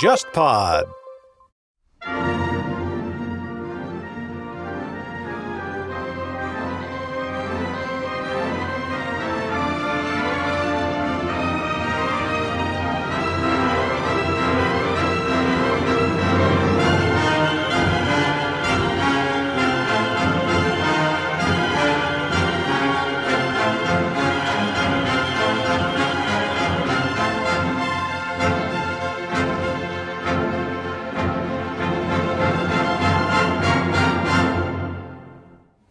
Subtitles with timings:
[0.00, 0.97] JustPod。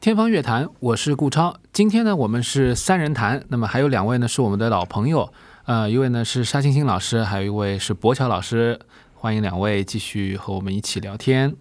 [0.08, 1.58] 天方乐坛，我是顾超。
[1.74, 5.34] 今天呢，我们是三人谈，那么还有两位呢是我们的老朋友，
[5.66, 8.80] 呃，一位呢是沙欣欣老师，还有一位是博乔老师，
[9.16, 11.54] 欢迎两位继续和我们一起聊天。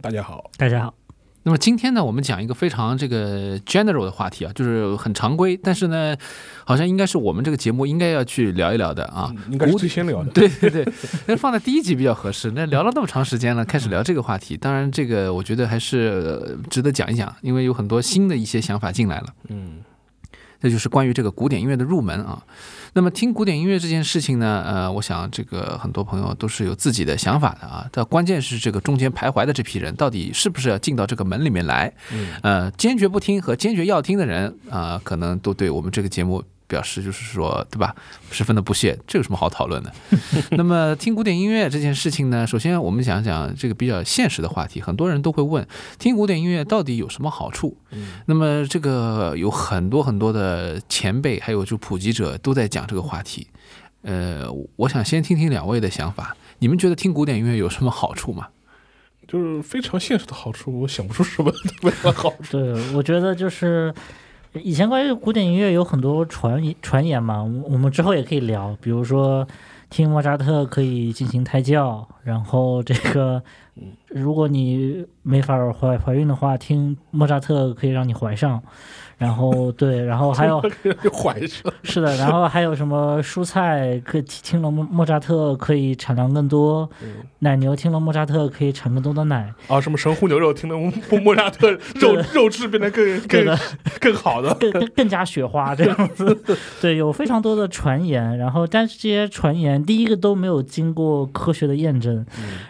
[0.00, 0.99] 大家好，大家好。
[1.42, 6.14] 那么今天呢，我们讲一个非常这个 general 的话题啊，就是很常规，但是呢，
[6.64, 9.32] 好像应该是我们这个节目应该要去聊一聊的啊。
[9.50, 10.30] 应该是最先聊的。
[10.32, 10.92] 对 对对，
[11.26, 12.50] 那放在第一集比较合适。
[12.54, 19.26] 那聊了那么长时间了，开始聊这个话题，当然这个我觉得还是呃值得讲一讲，因为有很多新的一些想法进来了。
[19.48, 19.78] 嗯，
[20.60, 22.42] 这就是关于这个古典音乐的入门啊。
[22.92, 27.88] 那么听古典音乐这件事情呢，呃，我想这个很多朋友都是有自己的想法的啊。
[27.92, 31.92] 但关键是这个中间徘徊的这批人，到底是不是要进到这个门里面来？
[32.12, 37.94] 嗯呃，坚决不听和坚决要听的人啊、可能都对我们这个节目表示就是说，对吧？
[38.30, 39.92] 十分的不屑，这有什么好讨论的？
[40.56, 45.66] 那么听古典音乐这件事情呢，首先我们讲讲这个比较现实的话题，很多人都会问，
[45.98, 47.76] 听古典音乐到底有什么好处？
[47.90, 53.48] 嗯那么这个有很多很多的前辈，还有就普及者都在讲这个话题。
[54.02, 58.46] 呃，我想先听听两位的想法，你们觉得听古典音乐有什么好处吗？
[59.28, 62.58] 就是非常现实的好处，我想不出什么特别的好处。
[62.58, 63.94] 对，我觉得就是
[64.54, 69.46] 以前关于古典音乐有很多传传言嘛，我们之后也可以聊，比如说
[69.88, 73.42] 听莫扎特可以进行胎教，然后这个
[74.08, 78.62] 如果你没法怀怀孕的话，听莫扎特可以让你怀上。
[79.16, 80.58] 然后 对，然后还有
[81.12, 86.88] 怀上， 是的，然后还有什么蔬菜可以听了莫莫扎特可以产量更多，
[87.40, 90.74] 奶牛听了莫扎特可以产更多的奶，啊，什么神户牛肉听了
[91.10, 91.70] 莫莫扎特
[92.00, 93.58] 肉肉质变得更更
[94.00, 94.54] 更好的。
[94.54, 96.34] 更更更加雪花这样子。
[96.80, 102.09] 对，有非常多的传言，然后但是这些传言，第一个都没有经过科学的验证，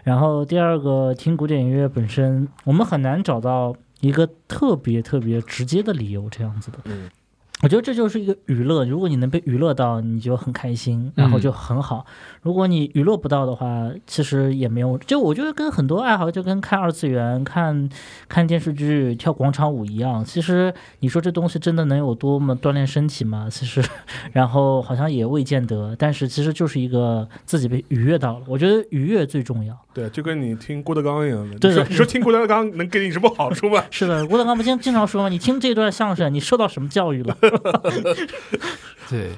[0.03, 6.78] 然后第二个听古典音乐本身，我们很难找到一个特别特别直接的理由这样子的。
[7.62, 12.06] 嗯我觉得这就是一个娱乐，如果你能被娱乐到，你就很开心，然后就很好。
[12.41, 14.97] 如果你娱乐不到的话，其实也没有。
[14.97, 17.87] 就我觉得跟很多爱好，就跟看二次元、看
[18.31, 20.25] 看电视剧、跳广场舞一样。
[20.25, 23.47] 其实你说这东西真的能有多么锻炼身体吗？
[23.50, 23.84] 其实，
[24.32, 25.94] 然后好像也未见得。
[25.99, 28.47] 但是其实就是一个自己被愉悦到了。
[28.49, 29.78] 我觉得愉悦最重要。
[29.93, 31.59] 对，就跟你听郭德纲一样的。
[31.59, 33.84] 对的你说你说听郭德纲能给你什么好处吗？
[33.91, 35.28] 是的，郭德纲不经经常说吗？
[35.28, 37.37] 你听这段相声，你受到什么教育了？
[39.11, 39.31] 对，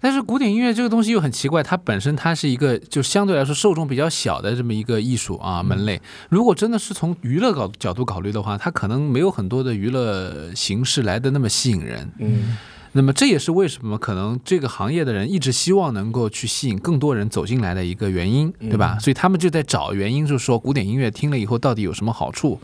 [0.00, 6.00] 但是古典音乐这个东西又很奇怪，它本身它是一个就相对来说受众比较小的这么一个艺术啊门类。
[6.28, 12.10] 如果真的是从娱乐角角度考虑的话，它可能没有很多的娱乐形式来的那么吸引人。
[12.18, 12.56] 嗯
[12.96, 18.96] 那么这也是为什么可能这个行业的人一直希望能够去吸引更多人走进来的一个原因，对吧？
[19.00, 22.60] 所以他们就在找原因，就是说古典音乐听了以后到底有什么好处？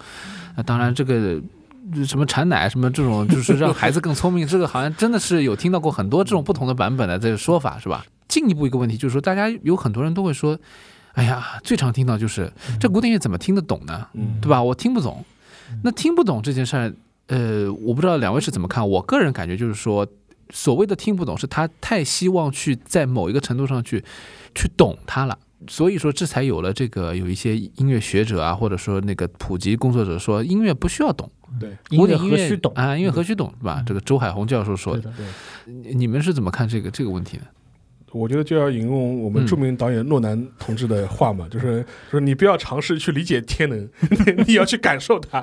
[0.56, 1.40] 那当然这个。
[2.06, 8.04] 什么产奶什么这种，就是让孩子更聪明， 这个好像真的是有听到过很多这种不同的版本的这个说法，是吧？
[8.28, 10.58] 进一步一个问题就是说，大家有很多人都会说，
[11.14, 14.06] 哎呀，最常听到就是这古典乐怎么听得懂呢？
[14.14, 14.62] 嗯对吧？
[14.62, 15.24] 我听不懂。
[15.82, 16.92] 那听不懂这件事儿，
[17.28, 18.88] 呃，我不知道两位是怎么看。
[18.88, 20.06] 我个人感觉就是说，
[20.50, 24.04] 所谓的听不懂，是他太希望去在某一个程度上去
[24.54, 25.38] 去懂它了。
[25.68, 32.96] 所以说，这才有了这个有一些音乐学者啊，或者说那个普及工作者说，音乐不需要懂，对，古典音乐何须懂啊？
[32.96, 33.76] 音乐何须懂，是吧？
[33.80, 35.12] 嗯这个周海红教授说的。
[35.16, 35.26] 对，
[35.66, 37.44] 你你们是怎么看这个这个问题呢？
[38.12, 43.88] 我觉得就要引用我们著名导演诺兰同志的话嘛，就是说你不要尝试去理解天能，
[44.48, 45.40] 你要去感受它。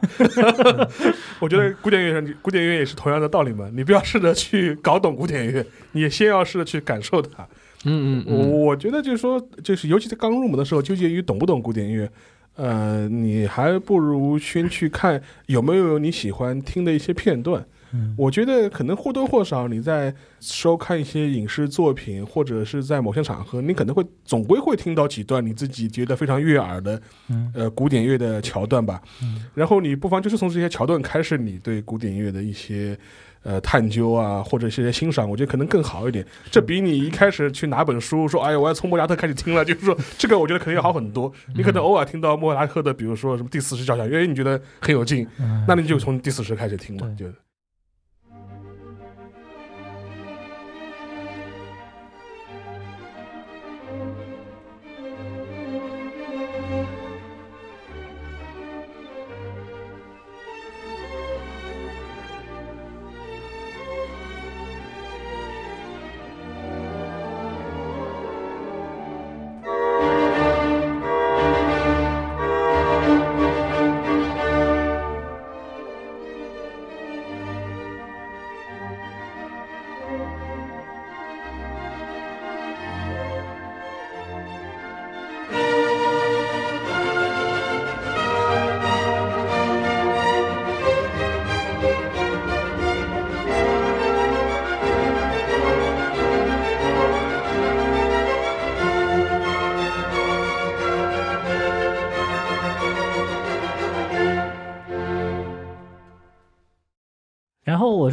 [1.39, 7.47] 我觉得古典乐上，古典乐也是同样的道理嘛，你不要试着去搞懂古典乐，你先要试着去感受它。
[7.87, 12.09] 嗯嗯我嗯，我觉得就是说，就是尤其在刚入门的时候，纠结于懂不懂古典音乐，
[12.55, 17.65] 呃，你还不如先去看有没有你喜欢听的一些片段。
[17.93, 29.01] 嗯我觉得可能或多或少你在收看一些影视作品，或者是在某些场合，你可能会总归会听到几段你自己觉得非常悦耳的嗯呃古典乐的桥段吧。
[29.23, 32.97] 嗯然后你不妨就是从这些桥段开始，你对古典音乐的一些
[33.47, 36.25] 呃探究啊，或者一些欣赏，我觉得可能更好一点。
[36.51, 41.31] 这比你一开始去拿本书说，哎呀，我要从莫扎特开始听了，就是说这个我觉得可能要好很多。
[41.55, 47.25] 你可能偶尔听到莫扎特的，比如说什么第四十交响乐，你觉得很有劲，嗯那你就从第四十开始听嘛，就。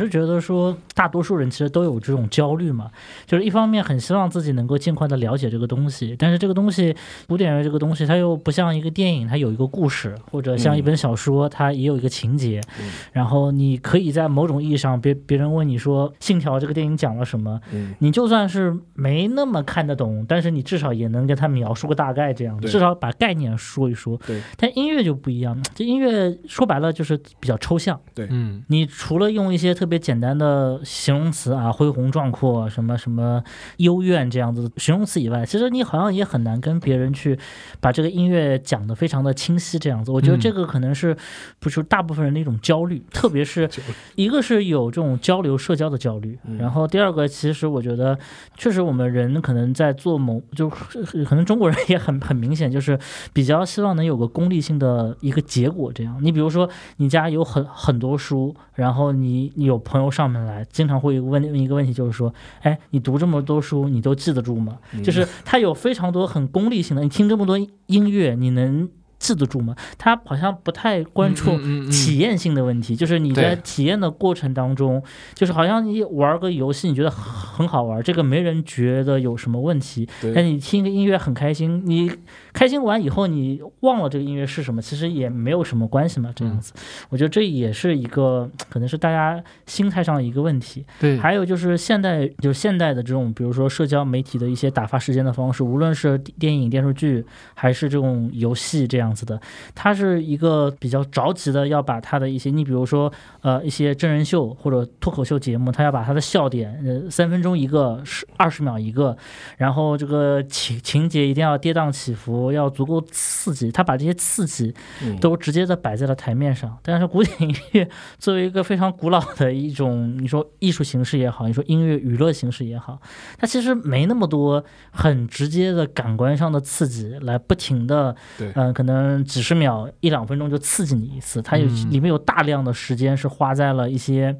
[0.04, 2.90] 是觉得说，大多数人其实都有这种焦虑嘛，
[3.26, 6.94] 就是一方面很希望自己能够尽快的了解这个东西，但是这个东西
[7.26, 12.60] 古典乐这个东西，它又不像一个电影，它有一个故事，或者像一本小说，它也有一个情节。
[12.80, 12.90] 嗯。
[13.12, 24.16] 然后你可以在某种意义上，别别人问你说《信条》这个电影讲了什么，嗯，你就算是没那么看得懂，但是你至少也能跟他描述个大概，这样至少把概念说一说。
[24.26, 28.00] 对，但音乐就不一样，这音乐说白了就是比较抽象。
[28.14, 28.28] 对。
[28.30, 28.62] 嗯。
[28.68, 33.42] 你除了用一些特别简单的形容词啊，恢宏壮阔，什么什么
[33.78, 37.38] 幽怨这样子的形容词以外，其实你好像也很难跟别人去
[37.80, 40.10] 把这个音乐讲得非常的清晰这样子。
[40.10, 41.16] 我觉得嗯这个可能是
[41.58, 43.68] 不是大部分人的一种焦虑，特别是
[44.14, 48.18] 一个是有这种交流社交的焦虑，嗯然后第二个其实我觉得
[48.56, 52.98] 确实我们人可能在做某就是可能中国人也很很明显就是
[53.32, 56.18] 比较希望能有个功利性的一个结果这样。
[56.20, 64.78] 你比如说你家有很很多书，然后你你有朋友上门来，经常会问问一个问题，就是说，哎，你读这么多书，你都记得住吗？
[64.92, 67.56] 嗯就是他有非常多很功利性的，你听这么多
[67.86, 68.88] 音乐，你能
[69.20, 69.76] 记得住吗？
[69.96, 71.56] 他好像不太关注
[71.90, 75.00] 体验性的问题，就是你在体验的过程当中，
[75.34, 82.10] 就是好像你玩个游戏，你觉得很很好玩，这个没人觉得有什么问题，但，你听个音乐很开心，你
[82.54, 86.72] 开心完以后，你忘了这个音乐是什么，其实也没有什么关系嘛，这样子，
[87.10, 90.86] 我觉得这也是一个可能是大家心态上的一个问题。
[91.00, 97.24] 对，还有就是现代，就是现代的这种，比如说社交媒体的一些打发时间的方式，无论是电影、电视剧，
[97.54, 99.40] 还是这种游戏这样子的，
[99.74, 103.12] 它是一个比较着急的要把它的一些，你比如说
[103.42, 109.16] 呃一些真人秀或者脱口秀节目，它要把它的笑点，呃三分钟一个，十二十秒一个，
[109.56, 116.78] 然后这个情情节一定要跌宕起伏，要足够刺激，他把这些刺激嗯都直接的摆在了台面上。
[116.82, 117.88] 但是古典音乐
[118.18, 123.00] 作为一个非常古老的一种，你说艺术形式也好，你说音乐娱乐形式也好，
[123.38, 131.40] 它其实没那么多很直接的感官上的刺激，来不停的，对嗯、可能几十秒、一两分钟就刺激你一次。
[131.42, 134.36] 它有、嗯里面有大量的时间是花在了一些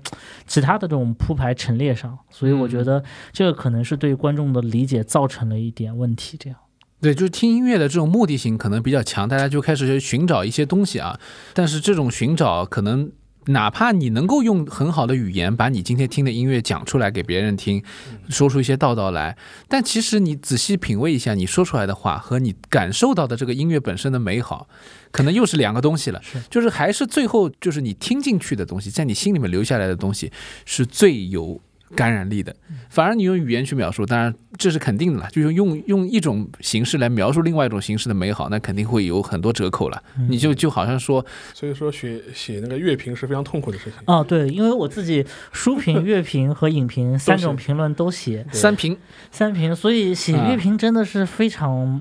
[0.47, 6.37] 其他的这种铺排陈列上，所以我觉嗯得这个可能是对观众的理解造成了一点问题。
[6.37, 6.58] 这样，
[7.05, 11.20] 对，就是听音乐的这种目的性可能比较强，大家就开始去寻找一些东西啊。
[11.53, 13.13] 但是这种寻找可能，
[13.49, 17.84] 哪怕你能够用很好的语言把你今天听的音乐讲出来给别人听，
[18.31, 19.37] 说出一些道道来，
[19.69, 24.67] 但其实你仔细品味一下，你说出来的话和你感受到的这个音乐本身的美好，
[25.11, 26.19] 可能又是两个东西了。
[26.23, 30.32] 是就是还是最后就是你听进去的东西，在你心里面留下来的东西
[30.65, 31.61] 是最有
[31.94, 32.55] 感染力的。
[32.88, 40.03] 反而你用语言去描述，当然这是肯定的了，就是用用一种形式来描述另外一种形式的美好，那肯定会有很多折扣了。
[40.19, 43.94] 嗯你就就好像说，所以说写写那个乐评是非常痛苦的事情。
[44.06, 48.96] 哦，对，因为我自己书评、乐评和影评三种评论都写，三评，
[49.31, 52.00] 三评，所以写啊乐评真的是非常，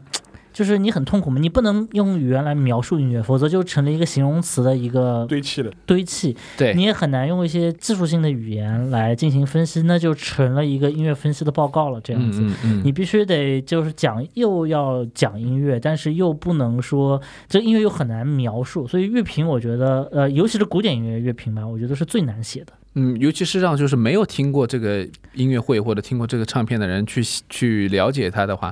[0.53, 12.41] 就是你很痛苦嘛，你不能用语言来描述音乐，否则就成了一个形容词的一个堆砌了，堆砌，对你也很难用一些技术性的语言来进行分析，那就成了一个音乐分析的报告了，这样子。
[12.41, 17.19] 嗯嗯嗯，你必须得就是讲，又要讲音乐，但是又不能说
[17.49, 22.73] 这音乐又很难描述，所以乐评我觉得，呃，尤其是古典音乐乐评吧，我觉得是最难写的。
[22.95, 28.71] 嗯，尤其是让就是没有听过这个音乐会或者听过这个唱片的人去去了解它的话，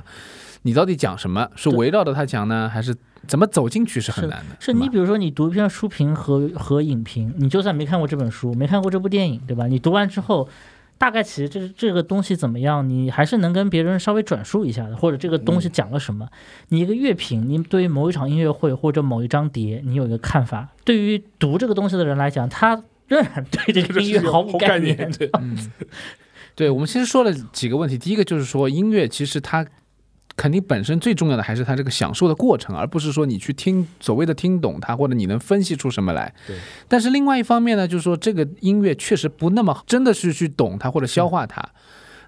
[0.62, 1.48] 你到底讲什么？
[1.56, 2.94] 是围绕着它讲呢，还是
[3.26, 4.54] 怎么走进去是很难的？
[4.54, 9.66] 吧是你比如说你读一篇书评和和影评，你就算没看过这本书，没看过这部电影，对吧？
[9.66, 10.48] 你读完之后。
[10.98, 16.28] 大概其实这这个东西怎么样，你还是能跟别人稍微转述一下的，或者这个东西讲了什么。
[16.68, 20.68] 你一个乐评，你对于某一场音乐会或者某一张碟，你有一个看法。
[20.84, 25.10] 对于读这个东西的人来讲，他仍然对这个音乐毫无概念。
[25.10, 25.58] 对，嗯，
[26.54, 27.98] 对，我们其实说了几个问题。
[27.98, 29.66] 第一个就是说，音乐其实它
[30.36, 36.34] 肯定本身最重要的还是它这个享受的过程，而不是说你去听所谓的听懂它，或者你能分析出什么来。
[36.46, 36.56] 对。
[36.88, 41.62] 但是另外一方面呢，就是说这个音乐确实不那么真的是去懂它或者消化它。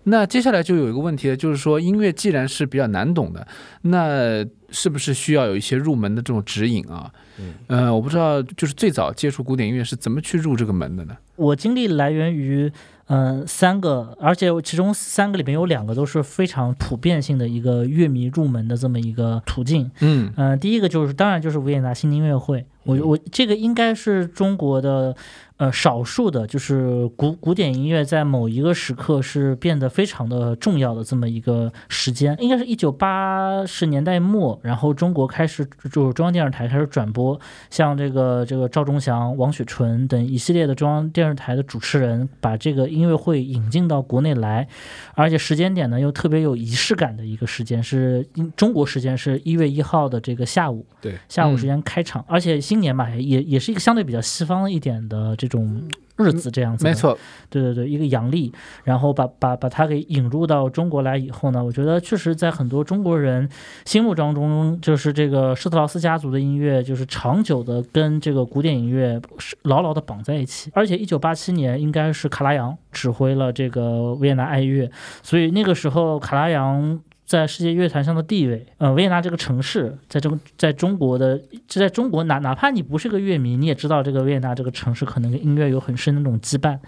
[0.05, 3.47] 那接下来就有一个问题了，就是说音乐既然是比较难懂的，
[3.83, 7.11] 那是不是需要有一些入门的这种指引啊？
[7.39, 11.17] 嗯，呃，我不知道，就是最早接触古典音乐是怎么去入这个门的呢？
[11.37, 12.71] 我经历来源于
[13.07, 19.91] 嗯、呃三个，而且其中三个里面有两个都是非常普遍性的一个乐迷入门的这么一个途径。
[20.01, 25.17] 嗯嗯、第一个就是当然就是维也纳新年音乐会，我我这个应该是中国的
[25.57, 37.39] 呃少数的，就是古古典音乐在某一个时刻是变得非常的重要的这么一个时间，应该是一九八十年代末，然后中国开始就是中央电视台开始转播，
[37.71, 44.67] 像这个这个赵忠祥、王雪纯等一系列的中央电视台的主持人把这个音乐会引进到国内来，
[45.15, 55.83] 而且时间点呢又特别有仪式感的一个时间，是中国时间是一月一号的这个下午，对，下午时间开场，而且新年嘛也也是一个相对比较西方一点的这种
[56.17, 57.17] 日子这样子，没，错，
[57.51, 58.53] 对对对，一个阳历，
[58.85, 63.49] 然后把把把它给引入到中国来以后呢，我觉得确实在很多中国人
[63.85, 70.71] 心目当中，就是这个施特劳斯家族的音乐，就是长久的跟这个古典音乐是牢牢的绑在一起。
[70.75, 74.91] 而且一九八七年应该是卡拉扬指挥了这个维也纳爱乐，
[75.23, 77.01] 所以那个时候卡拉扬。
[77.25, 86.79] 在世界乐坛上的地位，呃，维也纳这个城市，在中在中国的，就在中国哪哪怕你不是个乐迷，你也知道这个维也纳这个城市可能跟音乐有很深的那种羁绊。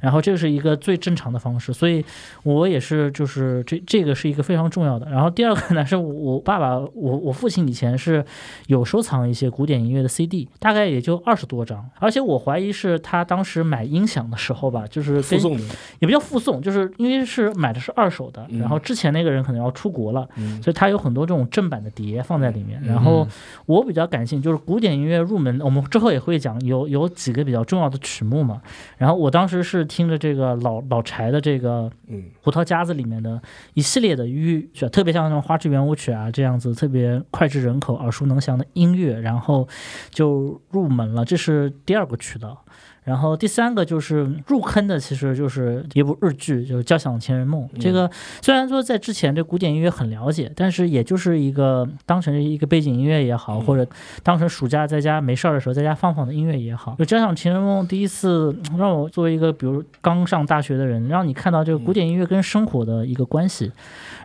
[0.00, 2.04] 然后这是一个最正常的方式，所以
[2.44, 5.10] 我也是就是这这个是一个非常重要的。
[5.10, 8.24] 然后第二个呢，是我爸爸，我我父亲以前是
[8.68, 15.64] 有收藏一些古典音乐的 CD，大概也就二十多张，而且我怀疑是他当时买音响的时候吧，就是跟附送的，
[15.98, 22.78] 也不叫附送，就是因为是买的是二手的，嗯然后之前那个人可能要出国了，嗯所以它有很多这种正版的碟放在里面。
[22.82, 23.26] 然后
[23.64, 28.60] 我比较感兴趣，就是古典音乐入门，我们之后也会讲有有几个比较重要的曲目嘛。
[28.98, 33.40] 然后我当时是听着这个老老柴的这个嗯《胡桃夹子》里面的
[33.72, 39.66] 一系列的乐曲，特别像那种花之圆舞曲啊这样子，特别脍炙人口、耳熟能详的音乐，然后
[40.10, 41.24] 就入门了。
[41.24, 42.62] 这是第二个渠道。
[43.10, 47.68] 然后第三个就是入坑的，其实就是一部日剧，就是《交响情人梦》。
[47.80, 48.08] 这个
[48.40, 53.84] 虽然说在之前对古典音乐很了解，但是也就是一个当成一个背景音乐也好，或者
[54.22, 56.94] 当成暑假在家没事儿的时候在家放放的音乐也好。
[57.00, 63.72] 就《交响情人梦》第一次让我作为一个比如刚上大学的人，让你看到这个古典音乐跟生活的一个关系，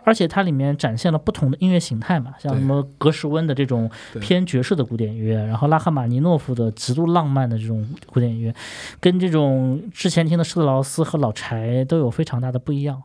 [0.04, 3.90] 而且它里面展现了不同的音乐形态嘛，像什么格什温的这种
[4.20, 8.54] 偏爵士的古典音乐，然后拉赫玛尼诺夫的极度浪漫的这种古典音乐，
[9.00, 13.02] 跟这种之前听的施特劳斯和老柴都有非常大的不一样。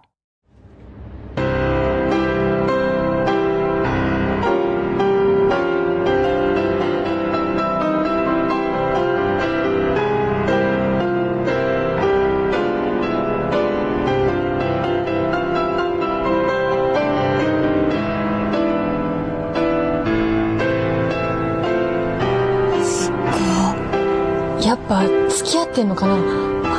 [25.71, 26.15] ってんのかな？
[26.15, 26.17] あ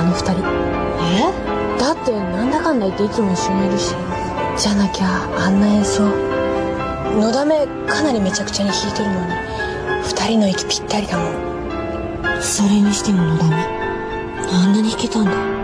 [0.04, 0.42] の二人。
[0.42, 1.78] え？
[1.80, 3.94] だってなんだかんだ言っていつも一緒にいるし。
[4.58, 6.02] じゃなきゃあんな演奏。
[6.02, 9.32] のだめかなりめちゃくちゃに弾いてるのに。
[10.04, 12.42] 二人の息ぴったりだもん。
[12.42, 13.56] それにしてものだめ。
[13.56, 15.61] あんなに弾けたんだ。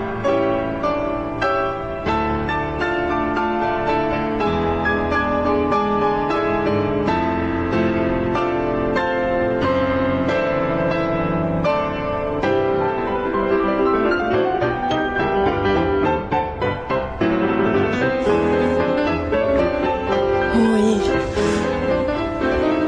[20.79, 21.01] もいい。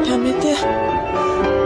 [0.08, 1.59] やめて。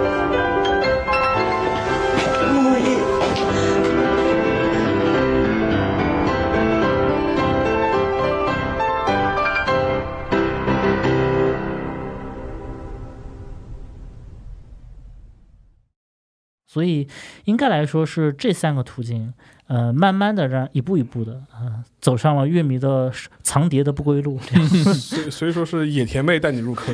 [16.75, 17.07] 所以
[17.45, 19.33] 应该来说是这三个途径，
[19.69, 23.13] 呃，慢慢的让一步一步的啊、走上了乐迷的
[23.45, 24.41] 藏碟的不归路。
[24.93, 26.93] 所以所以说是野田妹带你入坑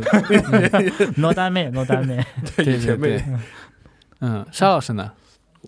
[1.16, 2.22] ，，no 单妹，no 单妹，
[2.54, 3.24] 对对野田妹。
[4.18, 5.12] 嗯，沙老师呢？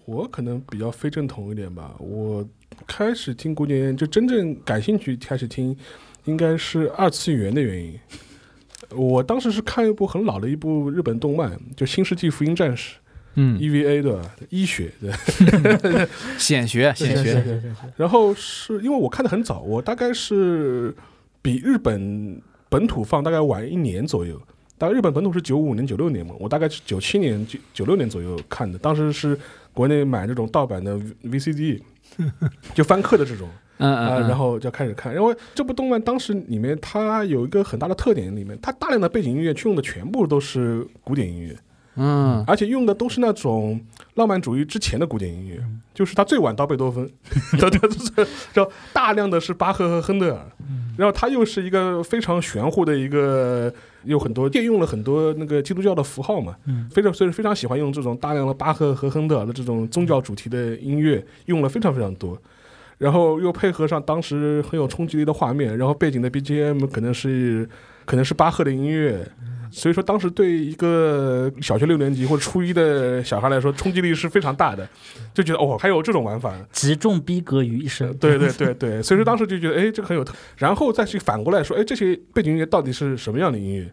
[0.04, 1.94] 我可能比较非正统一点吧。
[1.98, 2.46] 我
[2.86, 5.74] 开始听古典乐，就真正感兴趣开始听，
[6.26, 7.98] 应该是二次元的原因。
[8.90, 12.96] 我当时是看一部很老的一部日本动漫，就《新世纪福音战士》
[13.34, 14.34] 嗯，EVA 对吧？
[14.50, 16.08] 医学 对。
[16.38, 17.62] 显学，是显学，
[17.96, 20.94] 然后是因为我看的很早，我大概是
[21.40, 24.40] 比日本本土放大概晚一年左右。
[24.78, 28.76] 大概日本本土是九五年、九六年嘛，我大概是九七年、九九六年左右看的。
[28.78, 29.38] 当时是
[29.72, 31.80] 国内买这种盗版的 VCD，
[32.74, 33.48] 就翻刻的这种
[33.78, 35.14] 啊、嗯嗯，然后就开始看。
[35.14, 41.56] 因为这部动漫当时里面它有一个很大的特点，里面它大量的背景音乐用的全部都是古典音乐，
[41.96, 42.44] 嗯。
[42.46, 43.80] 而且用的都是那种
[44.14, 45.80] 浪漫主义之前的古典音乐，嗯。
[45.94, 47.10] 就是他最晚到贝多芬，
[47.58, 47.80] 对对
[48.16, 50.94] 对，就大量的是巴赫和亨德尔，嗯。
[50.96, 53.72] 然后他又是一个非常玄乎的一个，
[54.04, 56.88] 有很多借用了很多那个基督教的符号嘛，嗯。
[56.90, 62.40] 非常所以非常喜欢用这种大量的巴赫和亨德尔的这种宗教主题的音乐，用了非常非常多。
[62.98, 67.68] 然后又配合上当时很有冲击力的画面，然后背景的 BGM 可能是
[68.04, 69.28] 可能是巴赫的音乐，
[69.72, 74.86] 所以说当时对一个小学六年级或者初一的小孩来说，冲击力是非常大的，
[75.32, 76.54] 就觉得哦，还有这种玩法。
[76.70, 78.14] 集中逼格于一身。
[78.18, 83.90] 对对对对，所以说当时就觉得，哎，这个很有特，然后再去反过来说，哎，这些背景音乐到底是什么样的音乐？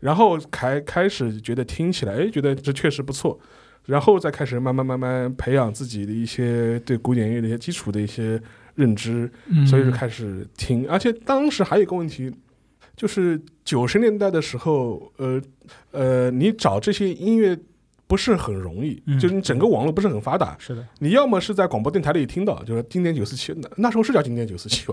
[0.00, 3.38] 然后开开始觉得听起来，哎，觉得这确实不错，
[3.86, 8.40] 然后再开始慢慢慢慢培养自己的一些对古典音乐的一些基础的一些
[8.74, 10.88] 认知，嗯，所以就开始听。
[10.88, 12.32] 而且当时还有一个问题，
[12.98, 15.40] 就是九十年代的时候，呃
[15.92, 17.58] 呃，你找这些音乐。
[18.08, 24.86] 不是很容易，嗯就是你整个网络不是很发达，是的，你要么是在广播电台里听到，就是经典九四七，那那时候是叫经典九四七，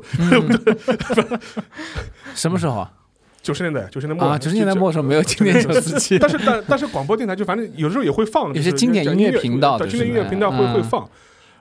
[2.35, 2.91] 什么时候啊？
[3.41, 11.09] 九十年代，九十年代末啊，九十年代末的时候没有经典九四七， 但是但但是广播电台就反正有时候也会放，有就是些经典音乐频道经典音乐频道会嗯会放。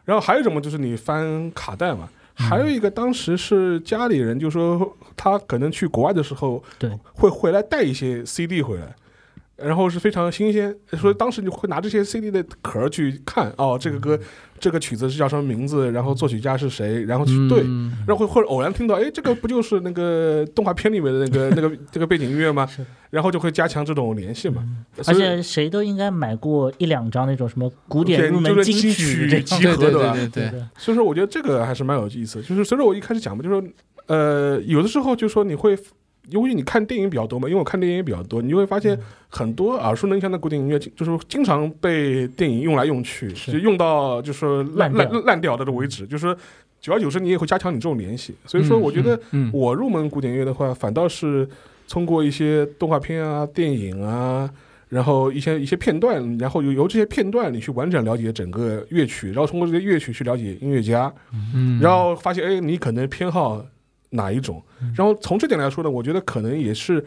[0.04, 2.08] 然后还有一种嘛，就是你翻卡带嘛。
[2.34, 8.94] 还有一个，当时是家里人就说他可能去国外的时候，对，会回来带一些 CD 回来，
[9.56, 14.18] 然后是非常新鲜，所以当时你会拿这些 CD 的壳去看，哦，这个歌
[14.58, 22.68] 这个曲子是叫什么名字，然后作曲家是谁，然后去对，嗯然后会或者偶然听到，哎，这个不就是那个动画片里面的那个 那个这个背景音乐吗？
[23.10, 24.66] 然后就会加强这种联系嘛。
[25.06, 30.50] 而且谁都应该买过一两张那种什么古典入门就是金金曲集合对对的吧对对。
[30.50, 30.62] 对。
[30.76, 32.42] 所以说，我觉得这个还是蛮有意思。
[32.42, 33.68] 就是随着我一开始讲嘛，就是说，
[34.06, 35.78] 呃，有的时候就说你会，
[36.30, 38.80] 由于你看电影比较多嘛，因为我看电影也比较多，你就会发嗯。
[38.80, 46.06] 现很多耳熟能详的古典音乐，就是经常被电影用来用去，就用到就是烂烂烂烂掉的为止。
[46.06, 46.36] 就是说，
[46.80, 48.34] 久而久之，你也会加强你这种联系。
[48.46, 51.48] 所以说，我觉得嗯我入门古典音乐的话，反倒是
[51.88, 54.48] 通过一些动画片啊、电影啊，
[54.88, 61.12] 然后一些一些片段，然后由由这些片段你去完整了解整个乐曲，然后通过这些乐曲去了解音乐家，
[61.52, 63.64] 嗯，然后发现哎，你可能偏好
[64.14, 64.62] 哪一种，
[64.96, 67.04] 然后从这点来说呢，我觉得可能也是。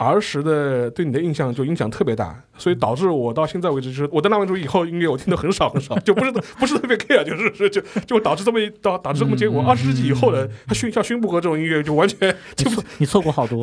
[0.00, 9.60] 儿时的对你的印象就影响特别大，所以导致我到现在为止，就是我的浪漫主义以后音乐我听的很少很少， 就不是不是特别 care，就是是就就导致这么一导导致这么结果。
[9.60, 13.60] 嗯二十世纪以后的，他熏像勋布格这种音乐就完全听不你错过好多。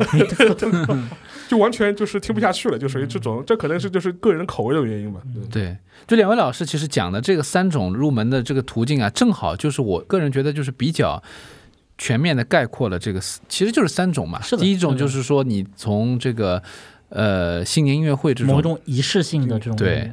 [1.48, 5.22] 就完全就是听不下去了，就属于这种，这可能是就是个人口味的原因吧。
[5.50, 11.22] 对对，就两位老师其实讲的这个三种入门的这个途径啊，正好就是我个人觉得就是比较
[11.98, 14.40] 全面的概括了这个，其实就是三种嘛。
[14.42, 16.62] 是的第一种就是说你从这个
[17.08, 20.10] 呃新年音乐会这某种，种仪式性的这种对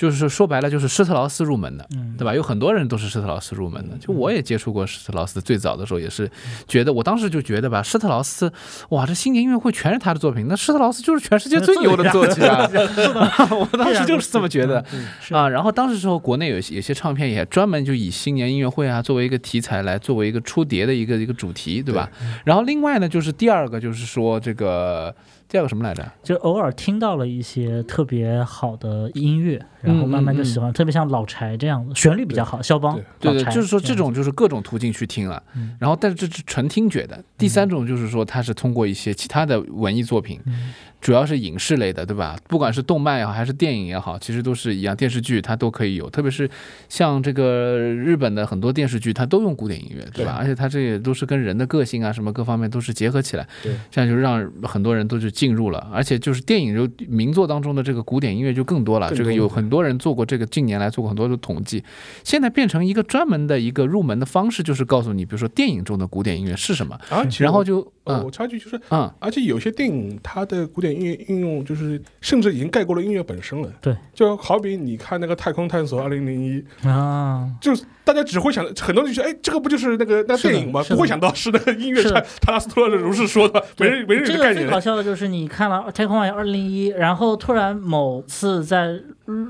[0.00, 1.86] 就是说白了就是施特劳斯入门的。
[1.94, 2.34] 嗯，对吧？
[2.34, 6.30] 有很多人都是施特劳斯入门的，就我也接触过施特劳斯，最早的时候也是
[6.66, 8.50] 觉得，我当时就觉得吧，施特劳斯，
[8.88, 12.66] 哇，这新年音乐会全是他的作品，那施特劳斯就是全世界最牛的作曲家
[13.52, 14.82] 我当时就是这么觉得
[15.30, 15.48] 啊。
[15.48, 22.08] 然后当时时候国内有些有些唱片也专门就以新年音乐会啊作为一个题材来作为一个出碟的一个一个主题，对吧？
[22.44, 25.14] 然后另外呢，就是第二个就是说这个
[25.50, 26.08] 第二个什么来着？
[26.22, 35.76] 就偶尔听到了一些特别好的音乐，然后慢慢就喜欢，特别像老柴这样的，旋律比较好，肖邦对，对对，老柴就是说这种就是各种途径去听了，嗯。
[35.80, 37.20] 然后但是这是纯听觉的。
[37.36, 42.36] 第三种就是说它是通过一些其他的文艺作品，嗯主要是影视类的，对吧？
[42.46, 46.08] 不管是动漫也好，还是电影也好，其实都是一样，电视剧它都可以有。
[46.10, 46.48] 特别是
[46.88, 50.36] 像这个日本的很多电视剧，它都用古典音乐，对吧？
[50.38, 55.88] 而且它这也都是跟人的个性啊什么各方面都是结合起来，对，这样就让很多人都就进入了。
[55.92, 61.82] 而且就是电影就名作当中的这个古典音乐就更多了，多这个有很多多人做过这个，近年来做过很多的统计，
[62.22, 73.72] 现在变成一个专门的一个入门的方式，就是告诉你，比如说电影中的古典音乐是什么，而且然后就呃，嗯我插一句就是，嗯而且有些电影它的古典音乐应用，就是甚至已经盖过了音乐本身了。
[73.80, 80.82] 对，就好比你看那个《太空探索二零零一》，啊，就是大家只会想，很多人就说，哎，这个不就是那个那电影吗？
[80.88, 82.02] 不会想到是那个音乐
[82.40, 84.80] 塔拉斯托勒如是说的，没人没人有这个最搞。
[84.80, 88.98] 笑的就是你看了《太空漫游二零零一》，然后突然某次在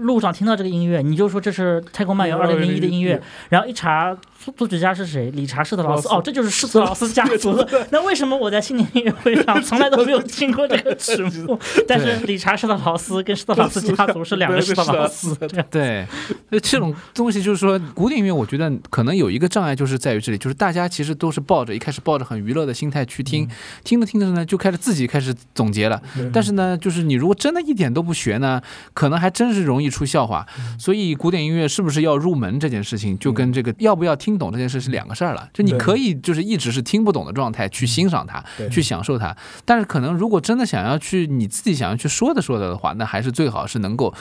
[0.01, 7.67] 路上听到这个音乐，你就说这是《太空漫游二零零一》的音乐，然后一查作作曲家是谁，理查施特劳斯，哦，这就是施特劳斯家族的。
[7.91, 11.59] 那为什么我在新年音乐会上 从来都没有听过这个曲目？
[11.87, 15.67] 但是理查施特劳斯跟施特劳斯家族是两个施特劳斯，这样。
[15.71, 16.07] 对，
[16.51, 23.49] 那这种东西就是说，古典音乐，我觉得可能有一个障碍，就是在于这里，就是大家其实都是抱着一开始抱着很娱乐的心态去听，
[23.85, 26.01] 听着听着呢，就开始自己开始总结了。
[26.15, 26.31] 对。
[26.33, 28.61] 但是呢，就是你如果真的一点都不学呢，
[28.95, 30.45] 可能还真是容易出笑话。
[30.79, 35.49] 所以，古典音乐是不是要入门这件事情，就跟这个要不要听懂这件事是两个事儿了。
[35.55, 44.13] 就你可以就是一直是听不懂的状态去欣赏它，去享受它，但是可能如果真的想要去你自己想要去说的说的的话，那还是最好是能够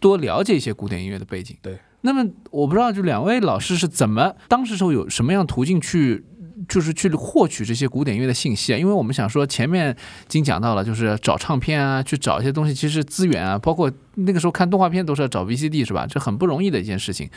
[0.00, 1.56] 多了解一些古典音乐的背景。
[1.60, 6.24] 对，那么我不知道，就两位老师是怎么当时时候有什么样途径去。
[6.68, 16.06] 就是去获取这些古典音乐的信息啊，因为我们想说前面已经讲到了，就是找唱片啊，去找一些东西，其实资源啊，包括那个时候看动画片都是要找 VCD 是吧？
[16.06, 17.28] 这很不容易的一件事情。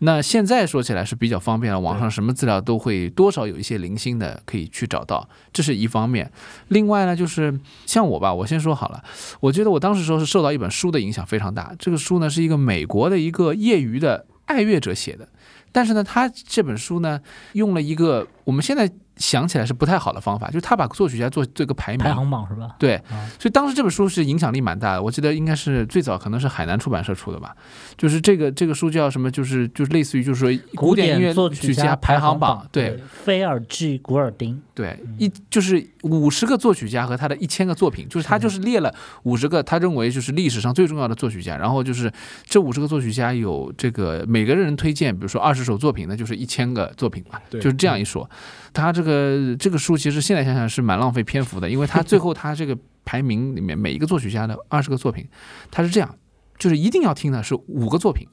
[0.00, 6.30] 那现在说起来是比较方便了，网上什么资料都会多少有一些零星的可以去找到，这是一方面。
[6.68, 9.02] 另外呢，就是像我吧，我先说好了，
[9.40, 11.74] 我觉得我当时时候是受到一本书的影响非常大。
[11.78, 15.28] 这个书呢是一个美国的一个业余的爱乐者写的，
[15.72, 17.20] 但是呢，他这本书呢
[17.52, 22.76] 用了一个我们现在想起来是不太好的方法，就是他把作曲家做做一个排名，排行榜是吧？
[22.78, 27.54] 对啊，所以当时这本书是影响力蛮大的，我记得应该是最早可能是海南出版社出的吧，
[27.96, 42.12] 就是这个这个书叫什么，就是就是类似于就是说古典音乐作曲家排行榜，对，菲尔 G 古尔丁，对，一就是五十个作曲家和他的一千个作品，就是他就是列了五十个他认为就是历史上最重要的作曲家，然后就是
[42.44, 47.60] 这五十个作曲家有这个每个人推荐，比如说二十首作品，那就是一千个作品嘛，对。
[47.60, 48.28] 就是这样一说。
[48.72, 49.07] 他这个
[49.56, 55.26] 这个书其实现在想想是蛮浪费篇幅的，因为他最后他这个排名里面每一个作曲家的二十个作品，
[55.70, 56.14] 他是这样，
[56.58, 58.26] 就是一定要听的是五个作品。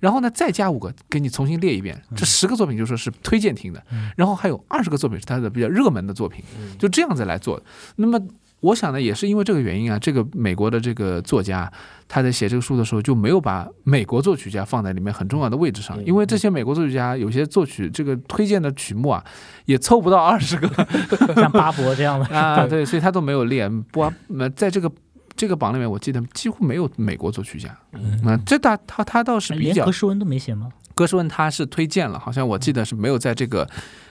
[0.00, 2.02] 然后呢，再加五个，给你重新列一遍。
[2.14, 3.82] 这十个作品就说是推荐听的，
[4.16, 6.44] 然后还有二十个作品是他的比较热门的作品，
[6.78, 7.62] 就这样子来做。
[7.96, 8.20] 那么
[8.64, 11.70] 我想呢，也是因为这个原因啊，这个美国的这个作家
[12.08, 19.22] 他在写这个书的时候就没有把美国作曲家放在里面很重要的位置上，因为这些美国作曲家有些作曲这个推荐的曲目啊，
[19.66, 20.68] 也凑不到二十个
[21.36, 23.68] 像巴伯这样的， 啊，对，所以他都没有列。
[23.90, 24.00] 不，
[24.38, 24.90] 呃在这个。
[25.36, 30.68] 这个榜里面，我记得几乎没有美国作曲家，嗯，这大他他倒是比较连格什温都没写吗？
[30.94, 33.68] 格什温他是推荐了，好像我记得是没有在这个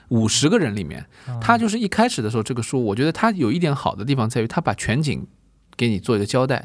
[0.08, 1.04] 五十个人里面。
[1.26, 5.26] 啊他就是一开始的时候，这个书我觉得他有一点好的地方在于，他把全景
[5.76, 6.64] 给你做一个交代。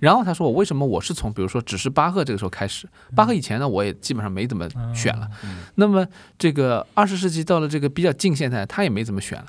[0.00, 5.28] 然后他说我为什么我是从比如说只是巴赫这个时候开始，巴赫以前呢我也基本上没怎么选了。
[5.76, 6.06] 那么
[6.38, 9.46] 这个二十世纪到了这个比较近现代，他也没怎么选了。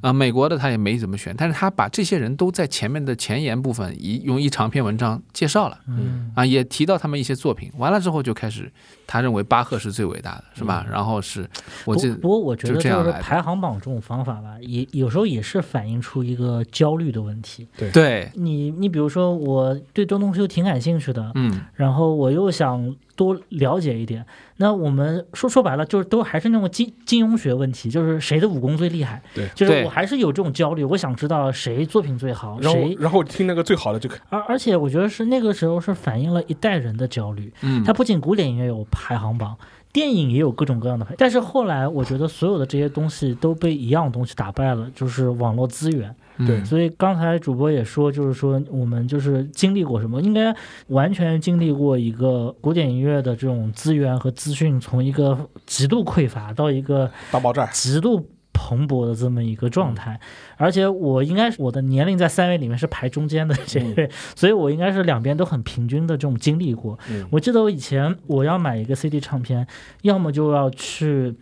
[0.00, 5.78] 啊、美国的他也没怎么选，但是他把这些人都在前面的前言部分一用一长篇文章介绍了。
[5.88, 8.70] 嗯，啊，也提到他们一些作品，完了之后就开始，
[9.06, 10.86] 他认为巴赫是最伟大的，是吧？
[10.90, 11.48] 然后是，
[11.84, 17.66] 我不记不过我觉得就是这样的排行榜这种方法吧，也有时候也是反映出一个焦虑的问题。
[17.92, 24.24] 对，你你比如说，我对这东西又挺感兴趣的，嗯，然后我又想多了解一点。
[24.58, 29.20] 那我们说说白了，就是都还是那种金金庸学问题，就是谁的武功最厉害。
[29.34, 32.96] 对对就是我还是有这种焦虑，我想知道谁作品最好，然后谁。
[33.00, 37.52] 然后听那个最好的就可以而而且我觉得是那个时候是反映了一代人的焦虑。
[37.62, 39.56] 嗯它不仅古典音乐有排行榜，
[39.92, 46.14] 电影也有各种各样的排，但是后来我觉得所有的这些东西都被一样东西打败了，就是网络资源。
[46.38, 50.54] 对嗯所以刚才主播也说，就是说我们就是经历过什么，应该
[50.88, 57.64] 完全经历过一个古典音乐的这种资源和资讯从一个极度匮乏到一个大爆炸。
[57.66, 60.18] 极度蓬勃的这么一个状态。
[60.56, 66.98] 而且我应该是我的年龄在三位里面是排中间的这位，所以我应该是两边都很平均的这种经历过。
[67.10, 69.66] 嗯我记得我以前我要买一个 CD 唱片，
[70.02, 71.34] 要么就要去。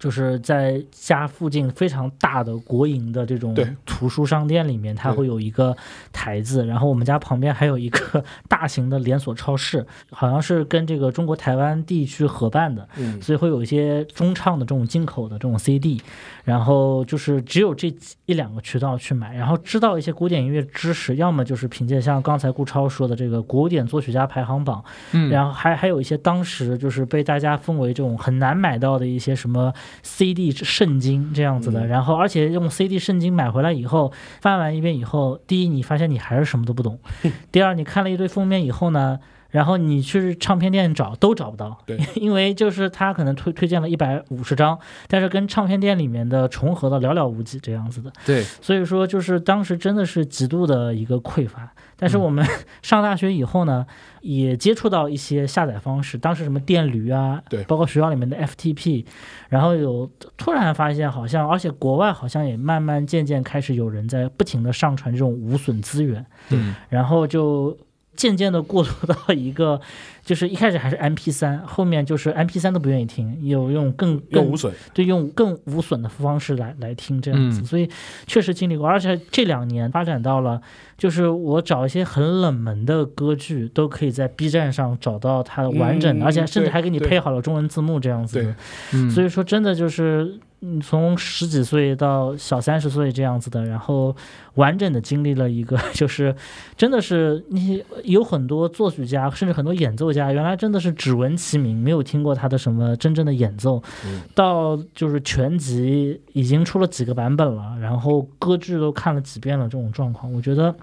[0.00, 5.76] 就是在家附近非常大的国营的这种图书商店里面，它会有一个
[6.10, 16.00] 台子，然后我们家旁边还有一个 大型的连锁超市，好像是跟这个中国台湾地区合办的，嗯，所以会有一些中唱的这种进口的这种 CD，
[16.44, 24.82] 然后就是只有这一两个渠道去买，然后知道一些古典音乐知识，要么就是凭借像刚才顾超说的这个古典作曲家排行榜，
[25.12, 29.70] 嗯，然后还还有一些当时就是被大家封为这种很难买到的一些什么
[30.02, 36.98] CD 圣经这样子的，嗯然后而且用 CD 圣经买回来以后翻完一遍以后，第一你发现你还是什么都不懂，
[37.52, 39.18] 第二你看了一堆封面以后呢。
[39.50, 51.72] 然后你去唱片店找都找不到，对， 因为就是他可能推推荐了一百五十张，但是跟唱片店里面的重合的寥寥无几这样子的，对，所以说就是当时真的是极度的一个匮乏。
[51.96, 52.46] 但是嗯我们
[52.80, 53.86] 上大学以后呢，
[54.22, 57.62] 也接触到一些下载方式，当时什么电驴啊，对。
[57.64, 59.04] 包括学校里面的 FTP，
[59.50, 67.76] 然后有突然发现好像，而且国外好像也慢慢渐渐开始有人在不停的上传这种无损资源，嗯然后就
[68.20, 69.80] 渐渐的过渡到一个，
[70.22, 77.64] 就是一开始还是 MP 三，后面就是 MP 三都不愿意听，有用更更无损，对，用更无损的方式来来听这样子，嗯。
[77.64, 77.88] 所以
[78.26, 80.60] 确实经历过，而且这两年发展到了，
[81.00, 88.54] 就是我找一些很冷门的歌剧，都可以在 B 站上找到它完整的，嗯而且甚至还给你配好了中文字幕这样子。
[88.92, 94.14] 嗯，所以说，真的就是，嗯，从十几岁到小三十岁这样子的，然后
[94.56, 96.36] 完整的经历了一个， 就是
[96.76, 110.74] 真的是你有很多作曲家，甚至很多演奏家，原来真的是只闻其名，没有听过他的什么真正的演奏，嗯到就是全集已经出了几个版本了，然后歌剧都看了几遍了，这种状况，我觉得。